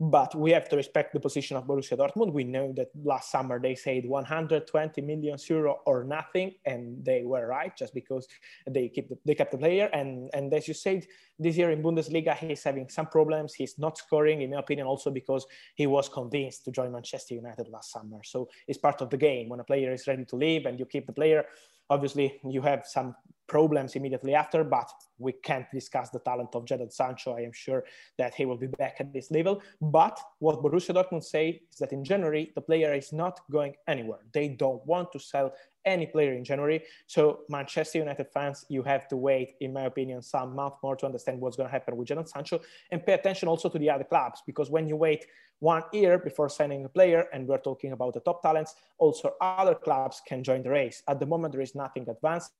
But 0.00 0.34
we 0.34 0.50
have 0.52 0.66
to 0.70 0.76
respect 0.76 1.12
the 1.12 1.20
position 1.20 1.58
of 1.58 1.64
Borussia 1.64 1.94
Dortmund. 1.94 2.32
We 2.32 2.44
know 2.44 2.72
that 2.76 2.88
last 3.04 3.30
summer 3.30 3.60
they 3.60 3.74
said 3.74 4.06
120 4.06 5.02
million 5.02 5.36
euro 5.46 5.80
or 5.84 6.04
nothing, 6.04 6.54
and 6.64 7.04
they 7.04 7.24
were 7.24 7.46
right 7.46 7.76
just 7.76 7.92
because 7.92 8.26
they 8.66 8.88
keep 8.88 9.10
the, 9.10 9.18
they 9.26 9.34
kept 9.34 9.52
the 9.52 9.58
player. 9.58 9.90
And 9.92 10.30
and 10.32 10.54
as 10.54 10.66
you 10.66 10.72
said, 10.72 11.06
this 11.38 11.58
year 11.58 11.70
in 11.70 11.82
Bundesliga 11.82 12.34
he's 12.34 12.64
having 12.64 12.88
some 12.88 13.06
problems. 13.06 13.52
He's 13.52 13.78
not 13.78 13.98
scoring, 13.98 14.40
in 14.40 14.52
my 14.52 14.60
opinion, 14.60 14.86
also 14.86 15.10
because 15.10 15.44
he 15.74 15.86
was 15.86 16.08
convinced 16.08 16.64
to 16.64 16.70
join 16.70 16.92
Manchester 16.92 17.34
United 17.34 17.68
last 17.68 17.92
summer. 17.92 18.20
So 18.24 18.48
it's 18.66 18.78
part 18.78 19.02
of 19.02 19.10
the 19.10 19.18
game. 19.18 19.50
When 19.50 19.60
a 19.60 19.64
player 19.64 19.92
is 19.92 20.06
ready 20.06 20.24
to 20.24 20.36
leave 20.36 20.64
and 20.64 20.78
you 20.78 20.86
keep 20.86 21.06
the 21.06 21.12
player, 21.12 21.44
obviously 21.90 22.40
you 22.48 22.62
have 22.62 22.86
some 22.86 23.14
problems 23.50 23.96
immediately 23.96 24.32
after, 24.32 24.62
but 24.62 24.88
we 25.18 25.32
can't 25.32 25.66
discuss 25.72 26.08
the 26.10 26.20
talent 26.20 26.50
of 26.54 26.64
Jadon 26.64 26.92
Sancho. 26.92 27.36
I 27.36 27.40
am 27.40 27.52
sure 27.52 27.82
that 28.16 28.32
he 28.32 28.44
will 28.44 28.56
be 28.56 28.68
back 28.68 28.96
at 29.00 29.12
this 29.12 29.32
level. 29.32 29.60
But 29.80 30.16
what 30.38 30.62
Borussia 30.62 30.94
Dortmund 30.94 31.24
say 31.24 31.62
is 31.72 31.78
that 31.78 31.92
in 31.92 32.04
January, 32.04 32.52
the 32.54 32.60
player 32.60 32.94
is 32.94 33.12
not 33.12 33.40
going 33.50 33.74
anywhere. 33.88 34.20
They 34.32 34.48
don't 34.50 34.86
want 34.86 35.10
to 35.14 35.18
sell 35.18 35.52
any 35.84 36.06
player 36.06 36.34
in 36.34 36.44
January. 36.44 36.84
So 37.08 37.40
Manchester 37.48 37.98
United 37.98 38.28
fans, 38.32 38.66
you 38.68 38.84
have 38.84 39.08
to 39.08 39.16
wait, 39.16 39.54
in 39.60 39.72
my 39.72 39.84
opinion, 39.92 40.22
some 40.22 40.54
month 40.54 40.74
more 40.82 40.94
to 40.96 41.06
understand 41.06 41.40
what's 41.40 41.56
going 41.56 41.68
to 41.68 41.72
happen 41.72 41.96
with 41.96 42.06
Jadon 42.06 42.28
Sancho 42.28 42.60
and 42.92 43.04
pay 43.04 43.14
attention 43.14 43.48
also 43.48 43.68
to 43.68 43.78
the 43.80 43.90
other 43.90 44.04
clubs 44.04 44.42
because 44.46 44.70
when 44.70 44.86
you 44.86 44.94
wait 44.94 45.26
one 45.60 45.82
year 45.92 46.18
before 46.18 46.48
signing 46.48 46.84
a 46.84 46.88
player, 46.88 47.26
and 47.32 47.46
we're 47.46 47.58
talking 47.58 47.92
about 47.92 48.14
the 48.14 48.20
top 48.20 48.42
talents, 48.42 48.74
also 48.98 49.34
other 49.40 49.74
clubs 49.74 50.22
can 50.26 50.42
join 50.42 50.62
the 50.62 50.70
race. 50.70 51.02
At 51.06 51.20
the 51.20 51.26
moment, 51.26 51.52
there 51.52 51.60
is 51.60 51.74
nothing 51.74 52.08
advanced. 52.08 52.52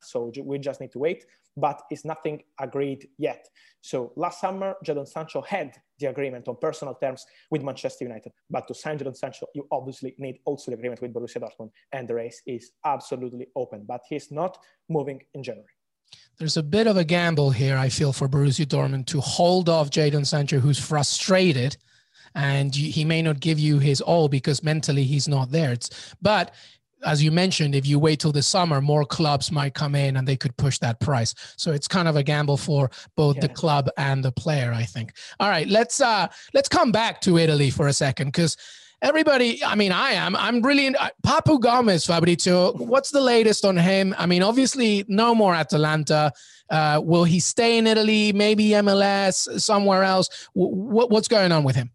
So 0.00 0.32
we 0.44 0.58
just 0.58 0.80
need 0.80 0.92
to 0.92 0.98
wait, 0.98 1.24
but 1.56 1.82
it's 1.90 2.04
nothing 2.04 2.42
agreed 2.60 3.08
yet. 3.18 3.48
So 3.80 4.12
last 4.16 4.40
summer, 4.40 4.76
Jadon 4.84 5.08
Sancho 5.08 5.42
had 5.42 5.74
the 5.98 6.06
agreement 6.06 6.48
on 6.48 6.56
personal 6.60 6.94
terms 6.94 7.26
with 7.50 7.62
Manchester 7.62 8.04
United, 8.04 8.32
but 8.50 8.68
to 8.68 8.74
sign 8.74 8.98
Jadon 8.98 9.16
Sancho, 9.16 9.46
you 9.54 9.66
obviously 9.70 10.14
need 10.18 10.38
also 10.44 10.70
the 10.70 10.76
agreement 10.76 11.02
with 11.02 11.12
Borussia 11.12 11.40
Dortmund, 11.40 11.70
and 11.92 12.08
the 12.08 12.14
race 12.14 12.42
is 12.46 12.72
absolutely 12.84 13.48
open. 13.56 13.84
But 13.86 14.02
he's 14.08 14.30
not 14.30 14.58
moving 14.88 15.22
in 15.34 15.42
January. 15.42 15.68
There's 16.38 16.56
a 16.56 16.62
bit 16.62 16.86
of 16.86 16.96
a 16.96 17.04
gamble 17.04 17.50
here, 17.50 17.76
I 17.76 17.88
feel, 17.88 18.12
for 18.12 18.28
Borussia 18.28 18.64
Dortmund 18.64 19.06
to 19.06 19.20
hold 19.20 19.68
off 19.68 19.90
Jadon 19.90 20.26
Sancho, 20.26 20.60
who's 20.60 20.78
frustrated 20.78 21.76
and 22.34 22.74
he 22.74 23.04
may 23.04 23.22
not 23.22 23.40
give 23.40 23.58
you 23.58 23.78
his 23.78 24.00
all 24.00 24.28
because 24.28 24.62
mentally 24.62 25.04
he's 25.04 25.28
not 25.28 25.50
there. 25.50 25.72
It's, 25.72 26.14
but 26.20 26.54
as 27.04 27.22
you 27.22 27.30
mentioned, 27.30 27.74
if 27.74 27.86
you 27.86 27.98
wait 27.98 28.20
till 28.20 28.32
the 28.32 28.42
summer, 28.42 28.80
more 28.80 29.04
clubs 29.04 29.52
might 29.52 29.74
come 29.74 29.94
in 29.94 30.16
and 30.16 30.26
they 30.26 30.36
could 30.36 30.56
push 30.56 30.78
that 30.78 31.00
price. 31.00 31.34
So 31.56 31.72
it's 31.72 31.88
kind 31.88 32.08
of 32.08 32.16
a 32.16 32.22
gamble 32.22 32.56
for 32.56 32.90
both 33.16 33.36
yeah. 33.36 33.42
the 33.42 33.48
club 33.50 33.88
and 33.96 34.24
the 34.24 34.32
player, 34.32 34.72
I 34.72 34.84
think. 34.84 35.12
All 35.40 35.48
right, 35.48 35.68
let's 35.68 36.00
uh 36.00 36.28
let's 36.54 36.68
come 36.68 36.92
back 36.92 37.20
to 37.22 37.38
Italy 37.38 37.70
for 37.70 37.88
a 37.88 37.92
second 37.92 38.28
because 38.28 38.56
everybody, 39.02 39.62
I 39.64 39.74
mean, 39.74 39.92
I 39.92 40.10
am, 40.10 40.34
I'm 40.36 40.62
really 40.62 40.94
uh, 40.94 41.08
Papu 41.24 41.60
Gomez, 41.60 42.04
Fabrizio. 42.04 42.72
What's 42.72 43.10
the 43.10 43.20
latest 43.20 43.64
on 43.64 43.76
him? 43.76 44.14
I 44.18 44.26
mean, 44.26 44.42
obviously, 44.42 45.04
no 45.08 45.34
more 45.34 45.54
Atalanta. 45.54 46.32
Uh, 46.70 47.00
will 47.02 47.24
he 47.24 47.40
stay 47.40 47.78
in 47.78 47.86
Italy? 47.86 48.32
Maybe 48.32 48.70
MLS, 48.70 49.60
somewhere 49.60 50.02
else? 50.02 50.48
W- 50.54 50.74
what's 51.08 51.28
going 51.28 51.52
on 51.52 51.64
with 51.64 51.76
him? 51.76 51.90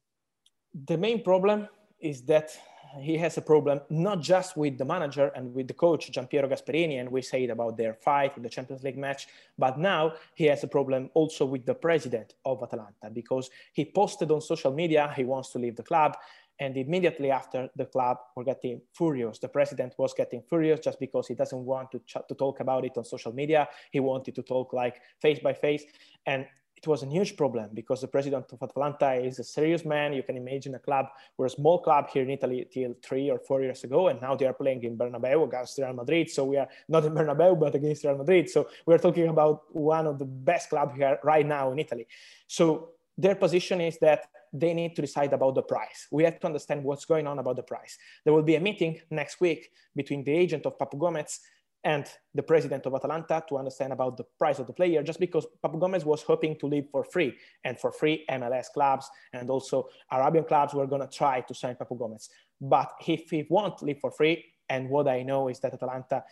The 0.85 0.97
main 0.97 1.23
problem 1.23 1.67
is 1.99 2.23
that 2.23 2.57
he 2.99 3.17
has 3.17 3.37
a 3.37 3.41
problem 3.41 3.81
not 3.89 4.21
just 4.21 4.55
with 4.57 4.77
the 4.77 4.85
manager 4.85 5.31
and 5.35 5.53
with 5.53 5.67
the 5.67 5.73
coach 5.73 6.11
Giampiero 6.11 6.49
Gasperini, 6.49 6.99
and 6.99 7.09
we 7.09 7.21
said 7.21 7.49
about 7.49 7.77
their 7.77 7.93
fight 7.93 8.37
in 8.37 8.43
the 8.43 8.49
Champions 8.49 8.83
League 8.83 8.97
match, 8.97 9.27
but 9.57 9.79
now 9.79 10.13
he 10.35 10.45
has 10.45 10.63
a 10.63 10.67
problem 10.67 11.09
also 11.13 11.45
with 11.45 11.65
the 11.65 11.73
president 11.73 12.35
of 12.45 12.61
Atalanta 12.61 13.09
because 13.11 13.49
he 13.73 13.85
posted 13.85 14.31
on 14.31 14.41
social 14.41 14.73
media 14.73 15.11
he 15.15 15.23
wants 15.23 15.49
to 15.51 15.59
leave 15.59 15.75
the 15.75 15.83
club, 15.83 16.15
and 16.59 16.77
immediately 16.77 17.31
after 17.31 17.69
the 17.75 17.85
club 17.85 18.17
were 18.35 18.43
getting 18.43 18.79
furious. 18.93 19.39
The 19.39 19.49
president 19.49 19.95
was 19.97 20.13
getting 20.13 20.43
furious 20.47 20.79
just 20.79 20.99
because 20.99 21.27
he 21.27 21.33
doesn't 21.33 21.65
want 21.65 21.91
to 21.91 21.99
ch- 21.99 22.27
to 22.27 22.35
talk 22.35 22.59
about 22.59 22.85
it 22.85 22.97
on 22.97 23.05
social 23.05 23.33
media. 23.33 23.67
He 23.91 23.99
wanted 23.99 24.35
to 24.35 24.43
talk 24.43 24.71
like 24.71 25.01
face 25.19 25.39
by 25.39 25.53
face, 25.53 25.83
and 26.25 26.45
it 26.83 26.89
was 26.89 27.03
a 27.03 27.07
huge 27.07 27.37
problem 27.37 27.69
because 27.73 28.01
the 28.01 28.07
president 28.07 28.45
of 28.51 28.61
Atalanta 28.61 29.13
is 29.13 29.39
a 29.39 29.43
serious 29.43 29.85
man. 29.85 30.11
You 30.11 30.23
can 30.23 30.35
imagine 30.35 30.75
a 30.75 30.79
club, 30.79 31.05
we're 31.37 31.45
a 31.45 31.49
small 31.49 31.79
club 31.79 32.09
here 32.09 32.23
in 32.23 32.29
Italy 32.29 32.67
till 32.69 32.93
three 33.01 33.29
or 33.29 33.39
four 33.39 33.61
years 33.61 33.85
ago, 33.85 34.09
and 34.09 34.21
now 34.21 34.35
they 34.35 34.45
are 34.45 34.53
playing 34.53 34.83
in 34.83 34.97
Bernabeu 34.97 35.47
against 35.47 35.77
Real 35.77 35.93
Madrid. 35.93 36.29
So 36.29 36.43
we 36.43 36.57
are 36.57 36.67
not 36.89 37.05
in 37.05 37.13
Bernabeu, 37.13 37.57
but 37.57 37.73
against 37.75 38.03
Real 38.03 38.17
Madrid. 38.17 38.49
So 38.49 38.67
we're 38.85 38.97
talking 38.97 39.29
about 39.29 39.63
one 39.73 40.07
of 40.07 40.19
the 40.19 40.25
best 40.25 40.69
clubs 40.69 40.95
here 40.95 41.17
right 41.23 41.45
now 41.45 41.71
in 41.71 41.79
Italy. 41.79 42.05
So 42.47 42.89
their 43.17 43.35
position 43.35 43.79
is 43.79 43.97
that 43.99 44.25
they 44.51 44.73
need 44.73 44.95
to 44.95 45.01
decide 45.01 45.33
about 45.33 45.55
the 45.55 45.63
price. 45.63 46.07
We 46.11 46.23
have 46.25 46.39
to 46.41 46.47
understand 46.47 46.83
what's 46.83 47.05
going 47.05 47.27
on 47.27 47.39
about 47.39 47.55
the 47.55 47.63
price. 47.63 47.97
There 48.23 48.33
will 48.33 48.43
be 48.43 48.55
a 48.55 48.59
meeting 48.59 48.99
next 49.09 49.39
week 49.39 49.71
between 49.95 50.23
the 50.23 50.31
agent 50.31 50.65
of 50.65 50.77
Papu 50.77 50.99
Gomez 50.99 51.39
and 51.83 52.05
the 52.33 52.43
president 52.43 52.85
of 52.85 52.93
Atalanta 52.93 53.43
to 53.49 53.57
understand 53.57 53.91
about 53.91 54.17
the 54.17 54.23
price 54.39 54.59
of 54.59 54.67
the 54.67 54.73
player, 54.73 55.03
just 55.03 55.19
because 55.19 55.45
Papu 55.63 55.79
Gomez 55.79 56.05
was 56.05 56.21
hoping 56.23 56.57
to 56.59 56.67
leave 56.67 56.87
for 56.91 57.03
free. 57.03 57.35
And 57.63 57.79
for 57.79 57.91
free, 57.91 58.25
MLS 58.29 58.67
clubs 58.73 59.09
and 59.33 59.49
also 59.49 59.89
Arabian 60.11 60.45
clubs 60.45 60.73
were 60.73 60.87
going 60.87 61.01
to 61.01 61.07
try 61.07 61.41
to 61.41 61.53
sign 61.53 61.75
Papu 61.75 61.97
Gomez. 61.97 62.29
But 62.61 62.91
if 63.05 63.29
he 63.29 63.45
won't 63.49 63.81
leave 63.83 63.99
for 63.99 64.11
free, 64.11 64.45
and 64.69 64.89
what 64.89 65.07
I 65.07 65.23
know 65.23 65.49
is 65.49 65.59
that 65.59 65.73
Atalanta 65.73 66.23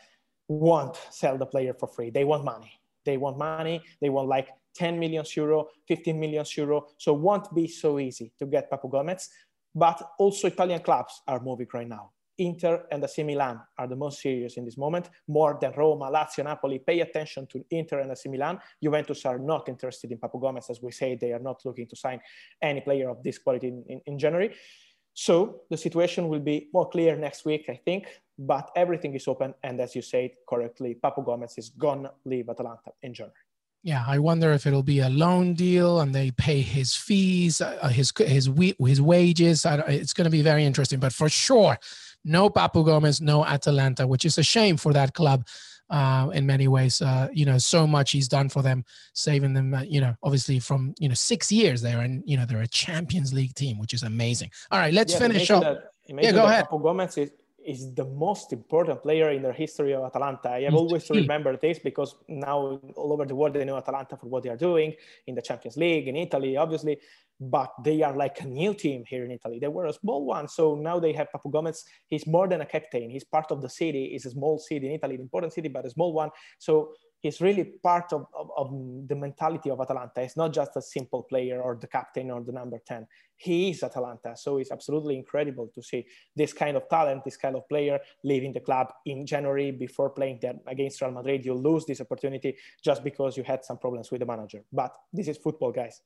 won't 0.47 0.97
sell 1.09 1.37
the 1.37 1.45
player 1.45 1.73
for 1.73 1.87
free, 1.87 2.09
they 2.09 2.23
want 2.23 2.45
money. 2.45 2.71
They 3.03 3.17
want 3.17 3.37
money. 3.37 3.81
They 3.99 4.09
want 4.09 4.29
like 4.29 4.49
10 4.75 4.99
million 4.99 5.25
euro, 5.35 5.67
15 5.87 6.19
million 6.19 6.45
euro. 6.55 6.87
So 6.97 7.13
won't 7.13 7.53
be 7.53 7.67
so 7.67 7.99
easy 7.99 8.31
to 8.39 8.45
get 8.45 8.71
Papu 8.71 8.89
Gomez. 8.89 9.29
But 9.73 10.01
also 10.17 10.47
Italian 10.47 10.81
clubs 10.81 11.21
are 11.27 11.39
moving 11.39 11.67
right 11.73 11.87
now. 11.87 12.11
Inter 12.41 12.85
and 12.91 13.03
AC 13.03 13.23
Milan 13.23 13.61
are 13.77 13.87
the 13.87 13.95
most 13.95 14.21
serious 14.21 14.57
in 14.57 14.65
this 14.65 14.77
moment, 14.77 15.09
more 15.27 15.57
than 15.61 15.73
Roma, 15.77 16.09
Lazio, 16.11 16.43
Napoli. 16.43 16.79
Pay 16.79 17.01
attention 17.01 17.45
to 17.47 17.63
Inter 17.69 17.99
and 17.99 18.11
AC 18.11 18.27
Milan. 18.29 18.59
Juventus 18.81 19.25
are 19.25 19.37
not 19.37 19.69
interested 19.69 20.11
in 20.11 20.17
Papu 20.17 20.41
Gomez, 20.41 20.69
as 20.69 20.81
we 20.81 20.91
say, 20.91 21.15
they 21.15 21.33
are 21.33 21.39
not 21.39 21.61
looking 21.65 21.87
to 21.87 21.95
sign 21.95 22.19
any 22.61 22.81
player 22.81 23.09
of 23.09 23.21
this 23.23 23.37
quality 23.37 23.67
in, 23.67 23.83
in, 23.87 24.01
in 24.07 24.19
January. 24.19 24.55
So 25.13 25.61
the 25.69 25.77
situation 25.77 26.29
will 26.29 26.39
be 26.39 26.69
more 26.73 26.89
clear 26.89 27.15
next 27.15 27.45
week, 27.45 27.65
I 27.69 27.75
think, 27.75 28.07
but 28.39 28.71
everything 28.75 29.13
is 29.13 29.27
open. 29.27 29.53
And 29.63 29.79
as 29.79 29.95
you 29.95 30.01
said 30.01 30.31
correctly, 30.49 30.97
Papu 31.03 31.23
Gomez 31.23 31.57
is 31.57 31.69
gonna 31.69 32.11
leave 32.25 32.49
Atalanta 32.49 32.91
in 33.03 33.13
January. 33.13 33.35
Yeah, 33.83 34.03
I 34.07 34.19
wonder 34.19 34.51
if 34.51 34.67
it'll 34.67 34.83
be 34.83 34.99
a 34.99 35.09
loan 35.09 35.55
deal 35.55 36.01
and 36.01 36.13
they 36.13 36.29
pay 36.29 36.61
his 36.61 36.95
fees, 36.95 37.61
uh, 37.61 37.87
his 37.87 38.13
his 38.15 38.47
his 38.79 39.01
wages. 39.01 39.65
it's 39.65 40.13
going 40.13 40.25
to 40.25 40.29
be 40.29 40.43
very 40.43 40.65
interesting. 40.65 40.99
But 40.99 41.13
for 41.13 41.29
sure, 41.29 41.79
no 42.23 42.49
Papu 42.49 42.85
Gomez, 42.85 43.21
no 43.21 43.45
Atalanta, 43.45 44.07
which 44.07 44.25
is 44.25 44.37
a 44.37 44.43
shame 44.43 44.77
for 44.77 44.93
that 44.93 45.13
club. 45.13 45.45
Uh, 45.89 46.29
in 46.33 46.45
many 46.45 46.69
ways, 46.69 47.01
uh, 47.01 47.27
you 47.33 47.45
know, 47.45 47.57
so 47.57 47.85
much 47.85 48.11
he's 48.11 48.29
done 48.29 48.47
for 48.47 48.61
them, 48.61 48.85
saving 49.11 49.53
them. 49.53 49.73
Uh, 49.73 49.81
you 49.81 49.99
know, 49.99 50.15
obviously 50.23 50.57
from 50.57 50.95
you 50.99 51.09
know 51.09 51.13
six 51.13 51.51
years 51.51 51.81
there, 51.81 51.99
and 51.99 52.23
you 52.25 52.37
know 52.37 52.45
they're 52.45 52.61
a 52.61 52.67
Champions 52.67 53.33
League 53.33 53.53
team, 53.55 53.77
which 53.77 53.93
is 53.93 54.03
amazing. 54.03 54.49
All 54.71 54.79
right, 54.79 54.93
let's 54.93 55.11
yeah, 55.11 55.19
finish 55.19 55.51
up. 55.51 55.63
That, 55.63 55.91
yeah, 56.07 56.31
go 56.31 56.45
ahead. 56.45 56.65
Papu 56.69 56.81
Gomez 56.81 57.17
is 57.17 57.31
is 57.65 57.93
the 57.93 58.05
most 58.05 58.53
important 58.53 59.01
player 59.01 59.31
in 59.31 59.43
the 59.43 59.53
history 59.53 59.93
of 59.93 60.03
Atalanta. 60.03 60.49
I 60.49 60.61
have 60.63 60.73
always 60.73 61.03
to 61.05 61.13
remember 61.13 61.57
this 61.57 61.79
because 61.79 62.15
now 62.27 62.79
all 62.95 63.13
over 63.13 63.25
the 63.25 63.35
world 63.35 63.53
they 63.53 63.65
know 63.65 63.77
Atalanta 63.77 64.17
for 64.17 64.27
what 64.27 64.43
they 64.43 64.49
are 64.49 64.57
doing 64.57 64.93
in 65.27 65.35
the 65.35 65.41
Champions 65.41 65.77
League, 65.77 66.07
in 66.07 66.15
Italy, 66.15 66.57
obviously, 66.57 66.99
but 67.41 67.71
they 67.83 68.03
are 68.03 68.15
like 68.15 68.39
a 68.41 68.45
new 68.45 68.73
team 68.73 69.03
here 69.07 69.25
in 69.25 69.31
Italy. 69.31 69.57
They 69.59 69.67
were 69.67 69.87
a 69.87 69.93
small 69.93 70.25
one, 70.25 70.47
so 70.47 70.75
now 70.75 70.99
they 70.99 71.11
have 71.13 71.27
Papu 71.33 71.51
Gomez. 71.51 71.83
He's 72.07 72.27
more 72.27 72.47
than 72.47 72.61
a 72.61 72.65
captain. 72.65 73.09
He's 73.09 73.23
part 73.23 73.51
of 73.51 73.63
the 73.63 73.69
city. 73.69 74.11
It's 74.13 74.25
a 74.25 74.31
small 74.31 74.59
city 74.59 74.87
in 74.87 74.93
Italy, 74.93 75.15
an 75.15 75.21
important 75.21 75.51
city, 75.51 75.67
but 75.67 75.85
a 75.85 75.89
small 75.89 76.13
one. 76.13 76.29
So 76.59 76.93
he's 77.21 77.41
really 77.41 77.63
part 77.63 78.13
of, 78.13 78.25
of, 78.37 78.49
of, 78.57 79.07
the 79.07 79.15
mentality 79.15 79.71
of 79.71 79.81
Atalanta. 79.81 80.21
It's 80.21 80.37
not 80.37 80.53
just 80.53 80.75
a 80.75 80.81
simple 80.81 81.23
player 81.23 81.61
or 81.61 81.77
the 81.81 81.87
captain 81.87 82.29
or 82.29 82.43
the 82.43 82.51
number 82.51 82.79
10. 82.85 83.07
He 83.37 83.71
is 83.71 83.81
Atalanta. 83.81 84.35
So 84.35 84.57
it's 84.57 84.71
absolutely 84.71 85.17
incredible 85.17 85.71
to 85.73 85.81
see 85.81 86.05
this 86.35 86.53
kind 86.53 86.77
of 86.77 86.87
talent, 86.89 87.23
this 87.23 87.37
kind 87.37 87.55
of 87.55 87.67
player 87.69 87.99
leaving 88.23 88.53
the 88.53 88.59
club 88.59 88.93
in 89.05 89.25
January 89.25 89.71
before 89.71 90.11
playing 90.11 90.39
there 90.41 90.55
against 90.67 91.01
Real 91.01 91.11
Madrid. 91.11 91.43
You 91.43 91.55
lose 91.55 91.85
this 91.85 92.01
opportunity 92.01 92.55
just 92.83 93.03
because 93.03 93.35
you 93.35 93.43
had 93.43 93.65
some 93.65 93.79
problems 93.79 94.11
with 94.11 94.19
the 94.19 94.27
manager. 94.27 94.63
But 94.71 94.93
this 95.11 95.27
is 95.27 95.37
football, 95.37 95.71
guys. 95.71 96.01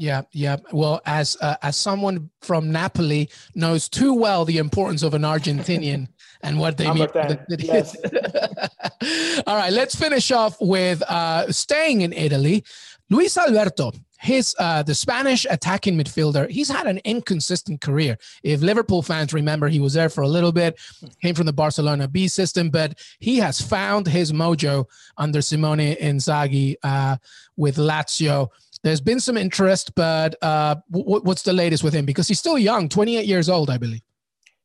Yeah, 0.00 0.22
yeah. 0.32 0.56
Well, 0.72 1.02
as 1.04 1.36
uh, 1.42 1.56
as 1.60 1.76
someone 1.76 2.30
from 2.40 2.72
Napoli 2.72 3.28
knows 3.54 3.86
too 3.86 4.14
well 4.14 4.46
the 4.46 4.56
importance 4.56 5.02
of 5.02 5.12
an 5.12 5.22
Argentinian 5.22 6.08
and 6.40 6.58
what 6.58 6.78
they 6.78 6.90
mean. 6.90 7.06
10, 7.06 7.44
yes. 7.58 7.94
All 9.46 9.56
right, 9.56 9.70
let's 9.70 9.94
finish 9.94 10.30
off 10.30 10.56
with 10.58 11.02
uh, 11.02 11.52
staying 11.52 12.00
in 12.00 12.14
Italy. 12.14 12.64
Luis 13.10 13.36
Alberto, 13.36 13.92
his 14.20 14.54
uh, 14.58 14.82
the 14.82 14.94
Spanish 14.94 15.44
attacking 15.50 15.98
midfielder. 15.98 16.48
He's 16.48 16.70
had 16.70 16.86
an 16.86 17.00
inconsistent 17.04 17.82
career. 17.82 18.16
If 18.42 18.62
Liverpool 18.62 19.02
fans 19.02 19.34
remember, 19.34 19.68
he 19.68 19.80
was 19.80 19.92
there 19.92 20.08
for 20.08 20.22
a 20.22 20.28
little 20.28 20.52
bit, 20.52 20.78
came 21.20 21.34
from 21.34 21.46
the 21.46 21.52
Barcelona 21.52 22.08
B 22.08 22.26
system, 22.26 22.70
but 22.70 22.98
he 23.18 23.36
has 23.36 23.60
found 23.60 24.06
his 24.06 24.32
mojo 24.32 24.86
under 25.18 25.42
Simone 25.42 25.94
Inzaghi 25.96 26.76
uh, 26.82 27.16
with 27.56 27.76
Lazio. 27.76 28.48
There's 28.82 29.00
been 29.00 29.20
some 29.20 29.36
interest, 29.36 29.94
but 29.94 30.36
uh, 30.42 30.76
w- 30.90 31.20
what's 31.20 31.42
the 31.42 31.52
latest 31.52 31.84
with 31.84 31.92
him? 31.92 32.06
Because 32.06 32.28
he's 32.28 32.38
still 32.38 32.58
young, 32.58 32.88
28 32.88 33.26
years 33.26 33.48
old, 33.48 33.68
I 33.68 33.76
believe. 33.76 34.02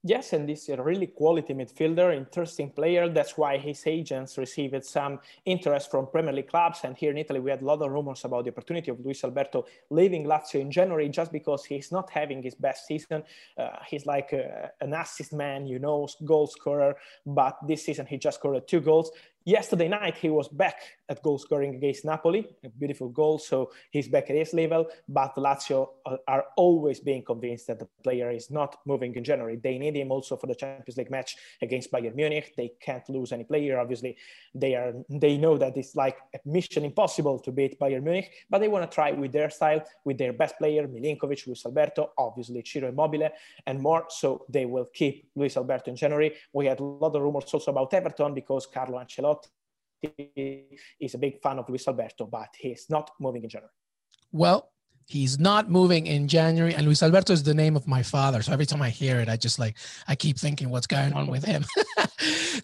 Yes, 0.08 0.34
and 0.34 0.48
he's 0.48 0.70
a 0.70 0.80
really 0.80 1.08
quality 1.08 1.56
midfielder, 1.56 2.16
interesting 2.16 2.70
player. 2.70 3.10
That's 3.10 3.40
why 3.40 3.58
his 3.58 3.88
agents 3.88 4.38
received 4.38 4.86
some 4.86 5.20
interest 5.46 5.90
from 5.90 6.06
Premier 6.06 6.32
League 6.32 6.48
clubs. 6.48 6.82
And 6.84 6.96
here 6.96 7.10
in 7.10 7.18
Italy, 7.18 7.40
we 7.40 7.50
had 7.50 7.64
a 7.64 7.66
lot 7.66 7.82
of 7.82 7.92
rumors 7.92 8.24
about 8.24 8.44
the 8.44 8.52
opportunity 8.52 8.92
of 8.92 9.00
Luis 9.00 9.24
Alberto 9.24 9.66
leaving 9.90 10.26
Lazio 10.26 10.62
in 10.62 10.70
January 10.70 11.10
just 11.10 11.32
because 11.32 11.66
he's 11.66 11.92
not 11.92 12.12
having 12.12 12.44
his 12.44 12.54
best 12.54 12.86
season. 12.86 13.24
Uh, 13.58 13.78
he's 13.88 14.06
like 14.06 14.32
a, 14.32 14.70
an 14.80 14.94
assist 14.94 15.34
man, 15.34 15.66
you 15.66 15.80
know, 15.80 16.08
goal 16.24 16.46
scorer. 16.46 16.96
But 17.26 17.58
this 17.68 17.84
season, 17.84 18.06
he 18.06 18.20
just 18.20 18.38
scored 18.38 18.68
two 18.68 18.82
goals. 18.82 19.10
Yesterday 19.44 19.88
night, 19.88 20.18
he 20.18 20.30
was 20.30 20.48
back 20.48 20.84
at 21.10 21.22
goal 21.22 21.38
scoring 21.38 21.76
against 21.76 22.06
Napoli, 22.06 22.48
a 22.64 22.70
beautiful 22.70 23.10
goal. 23.10 23.38
So 23.38 23.72
he's 23.92 24.08
back 24.08 24.30
at 24.30 24.36
his 24.36 24.54
level. 24.54 24.88
But 25.08 25.36
Lazio 25.36 25.90
uh, 26.06 26.18
are 26.28 26.46
always 26.58 27.00
being 27.00 27.24
convinced 27.24 27.68
that 27.68 27.80
the 27.80 27.88
player 28.04 28.32
is 28.32 28.50
not 28.50 28.78
moving 28.86 29.14
in 29.16 29.24
January. 29.24 29.58
They 29.58 29.78
need 29.78 29.96
him 29.96 30.12
also 30.12 30.36
for 30.38 30.48
the 30.48 30.56
Champions 30.56 30.98
League 30.98 31.12
match 31.12 31.36
against 31.62 31.92
Bayern 31.92 32.16
Munich. 32.16 32.54
They 32.58 32.74
can't 32.80 33.08
lose 33.10 33.32
any 33.32 33.44
player. 33.44 33.80
Obviously, 33.80 34.18
they 34.54 34.76
are 34.76 34.94
they 35.10 35.38
know 35.38 35.58
that 35.58 35.78
it's 35.78 35.96
like 35.96 36.18
a 36.34 36.40
mission 36.46 36.86
impossible 36.86 37.40
to 37.40 37.52
beat 37.52 37.80
Bayern 37.80 38.04
Munich, 38.04 38.32
but 38.50 38.60
they 38.60 38.68
want 38.68 38.90
to 38.90 38.94
try 38.94 39.12
with 39.12 39.32
their 39.32 39.50
style, 39.50 39.84
with 40.04 40.18
their 40.18 40.34
best 40.34 40.58
player, 40.58 40.88
Milinkovic, 40.88 41.46
Luis 41.48 41.66
Alberto, 41.66 42.12
obviously 42.18 42.64
Ciro 42.66 42.90
Immobile, 42.90 43.30
and 43.68 43.80
more. 43.80 44.06
So 44.10 44.46
they 44.50 44.66
will 44.66 44.86
keep 44.94 45.30
Luis 45.36 45.58
Alberto 45.58 45.92
in 45.92 45.98
January. 45.98 46.34
We 46.54 46.66
had 46.66 46.80
a 46.80 46.84
lot 46.84 47.16
of 47.16 47.22
rumors 47.22 47.54
also 47.54 47.72
about 47.72 47.94
Everton 47.94 48.34
because 48.34 48.66
Carlo 48.66 49.00
Ancelotti 49.00 49.48
is 51.00 51.14
a 51.14 51.18
big 51.18 51.42
fan 51.42 51.60
of 51.60 51.70
Luis 51.70 51.88
Alberto, 51.88 52.26
but 52.26 52.50
he's 52.58 52.88
not 52.90 53.12
moving 53.20 53.44
in 53.44 53.50
January. 53.50 53.72
Well, 54.32 54.72
he's 55.08 55.40
not 55.40 55.70
moving 55.70 56.08
in 56.08 56.28
January. 56.28 56.74
And 56.74 56.86
Luis 56.86 57.04
Alberto 57.04 57.34
is 57.34 57.44
the 57.44 57.54
name 57.54 57.76
of 57.76 57.88
my 57.88 58.04
father. 58.04 58.42
So 58.42 58.52
every 58.52 58.66
time 58.66 58.82
I 58.82 58.90
hear 58.90 59.20
it, 59.20 59.30
I 59.30 59.38
just 59.38 59.60
like, 59.60 59.78
I 60.08 60.16
keep 60.16 60.38
thinking 60.38 60.70
what's 60.70 60.88
going 60.88 61.14
on 61.14 61.28
with 61.28 61.46
him. 61.46 61.66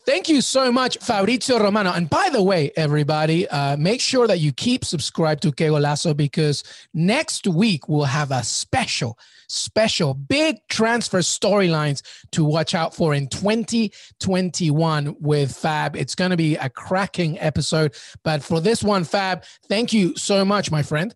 Thank 0.06 0.30
you 0.30 0.42
so 0.42 0.72
much, 0.72 0.98
Fabrizio 0.98 1.60
Romano. 1.60 1.92
And 1.92 2.10
by 2.10 2.30
the 2.32 2.42
way, 2.42 2.72
everybody, 2.76 3.48
uh, 3.48 3.78
make 3.78 4.02
sure 4.02 4.28
that 4.28 4.40
you 4.40 4.52
keep 4.52 4.84
subscribed 4.84 5.44
to 5.44 5.52
Que 5.52 5.68
Golazo 5.68 6.16
because 6.16 6.64
next 6.94 7.48
week 7.48 7.88
we'll 7.88 8.06
have 8.06 8.32
a 8.32 8.44
special, 8.44 9.18
special 9.48 10.14
big 10.14 10.58
transfer 10.70 11.20
storylines 11.20 12.02
to 12.32 12.44
watch 12.44 12.74
out 12.74 12.96
for 12.96 13.14
in 13.14 13.28
2021 13.28 15.16
with 15.20 15.56
Fab. 15.56 15.96
It's 15.96 16.16
going 16.16 16.32
to 16.32 16.38
be 16.38 16.56
a 16.56 16.70
cracking 16.70 17.40
episode. 17.40 17.96
But 18.24 18.44
for 18.44 18.60
this 18.60 18.84
one, 18.84 19.04
Fab, 19.04 19.44
thank 19.68 19.94
you 19.94 20.16
so 20.18 20.44
much, 20.44 20.72
my 20.72 20.84
friend. 20.84 21.14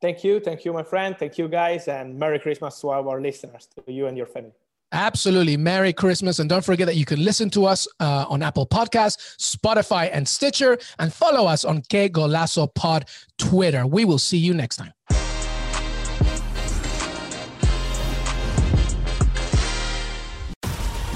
Thank 0.00 0.24
you. 0.24 0.40
Thank 0.40 0.64
you, 0.64 0.72
my 0.72 0.82
friend. 0.82 1.16
Thank 1.18 1.38
you, 1.38 1.48
guys. 1.48 1.88
And 1.88 2.18
Merry 2.18 2.38
Christmas 2.38 2.80
to 2.80 2.90
our 2.90 3.20
listeners, 3.20 3.68
to 3.74 3.92
you 3.92 4.06
and 4.06 4.16
your 4.16 4.26
family. 4.26 4.52
Absolutely. 4.92 5.56
Merry 5.56 5.92
Christmas. 5.92 6.38
And 6.38 6.48
don't 6.48 6.64
forget 6.64 6.86
that 6.86 6.96
you 6.96 7.04
can 7.04 7.22
listen 7.24 7.50
to 7.50 7.66
us 7.66 7.88
uh, 8.00 8.24
on 8.28 8.42
Apple 8.42 8.66
Podcasts, 8.66 9.36
Spotify, 9.38 10.08
and 10.12 10.26
Stitcher, 10.26 10.78
and 10.98 11.12
follow 11.12 11.46
us 11.46 11.64
on 11.64 11.82
Que 11.82 12.08
Golazo 12.08 12.72
Pod 12.74 13.06
Twitter. 13.38 13.86
We 13.86 14.04
will 14.04 14.18
see 14.18 14.38
you 14.38 14.54
next 14.54 14.76
time. 14.76 14.92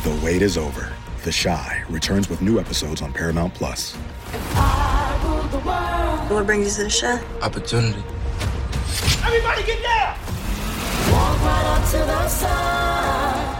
The 0.02 0.20
wait 0.24 0.42
is 0.42 0.56
over. 0.56 0.92
The 1.24 1.30
Chi 1.32 1.84
returns 1.90 2.30
with 2.30 2.40
new 2.40 2.58
episodes 2.58 3.02
on 3.02 3.12
Paramount 3.12 3.52
Plus. 3.52 3.94
What 6.30 6.46
brings 6.46 6.78
you 6.78 6.84
to 6.84 6.90
the 6.90 7.00
Chi? 7.00 7.44
Opportunity. 7.44 8.02
Everybody 9.26 9.62
get 9.64 9.82
down! 9.82 10.16
Walk 11.12 11.40
right 11.42 11.78
up 11.78 11.90
to 11.90 11.98
the 11.98 12.28
side. 12.28 13.59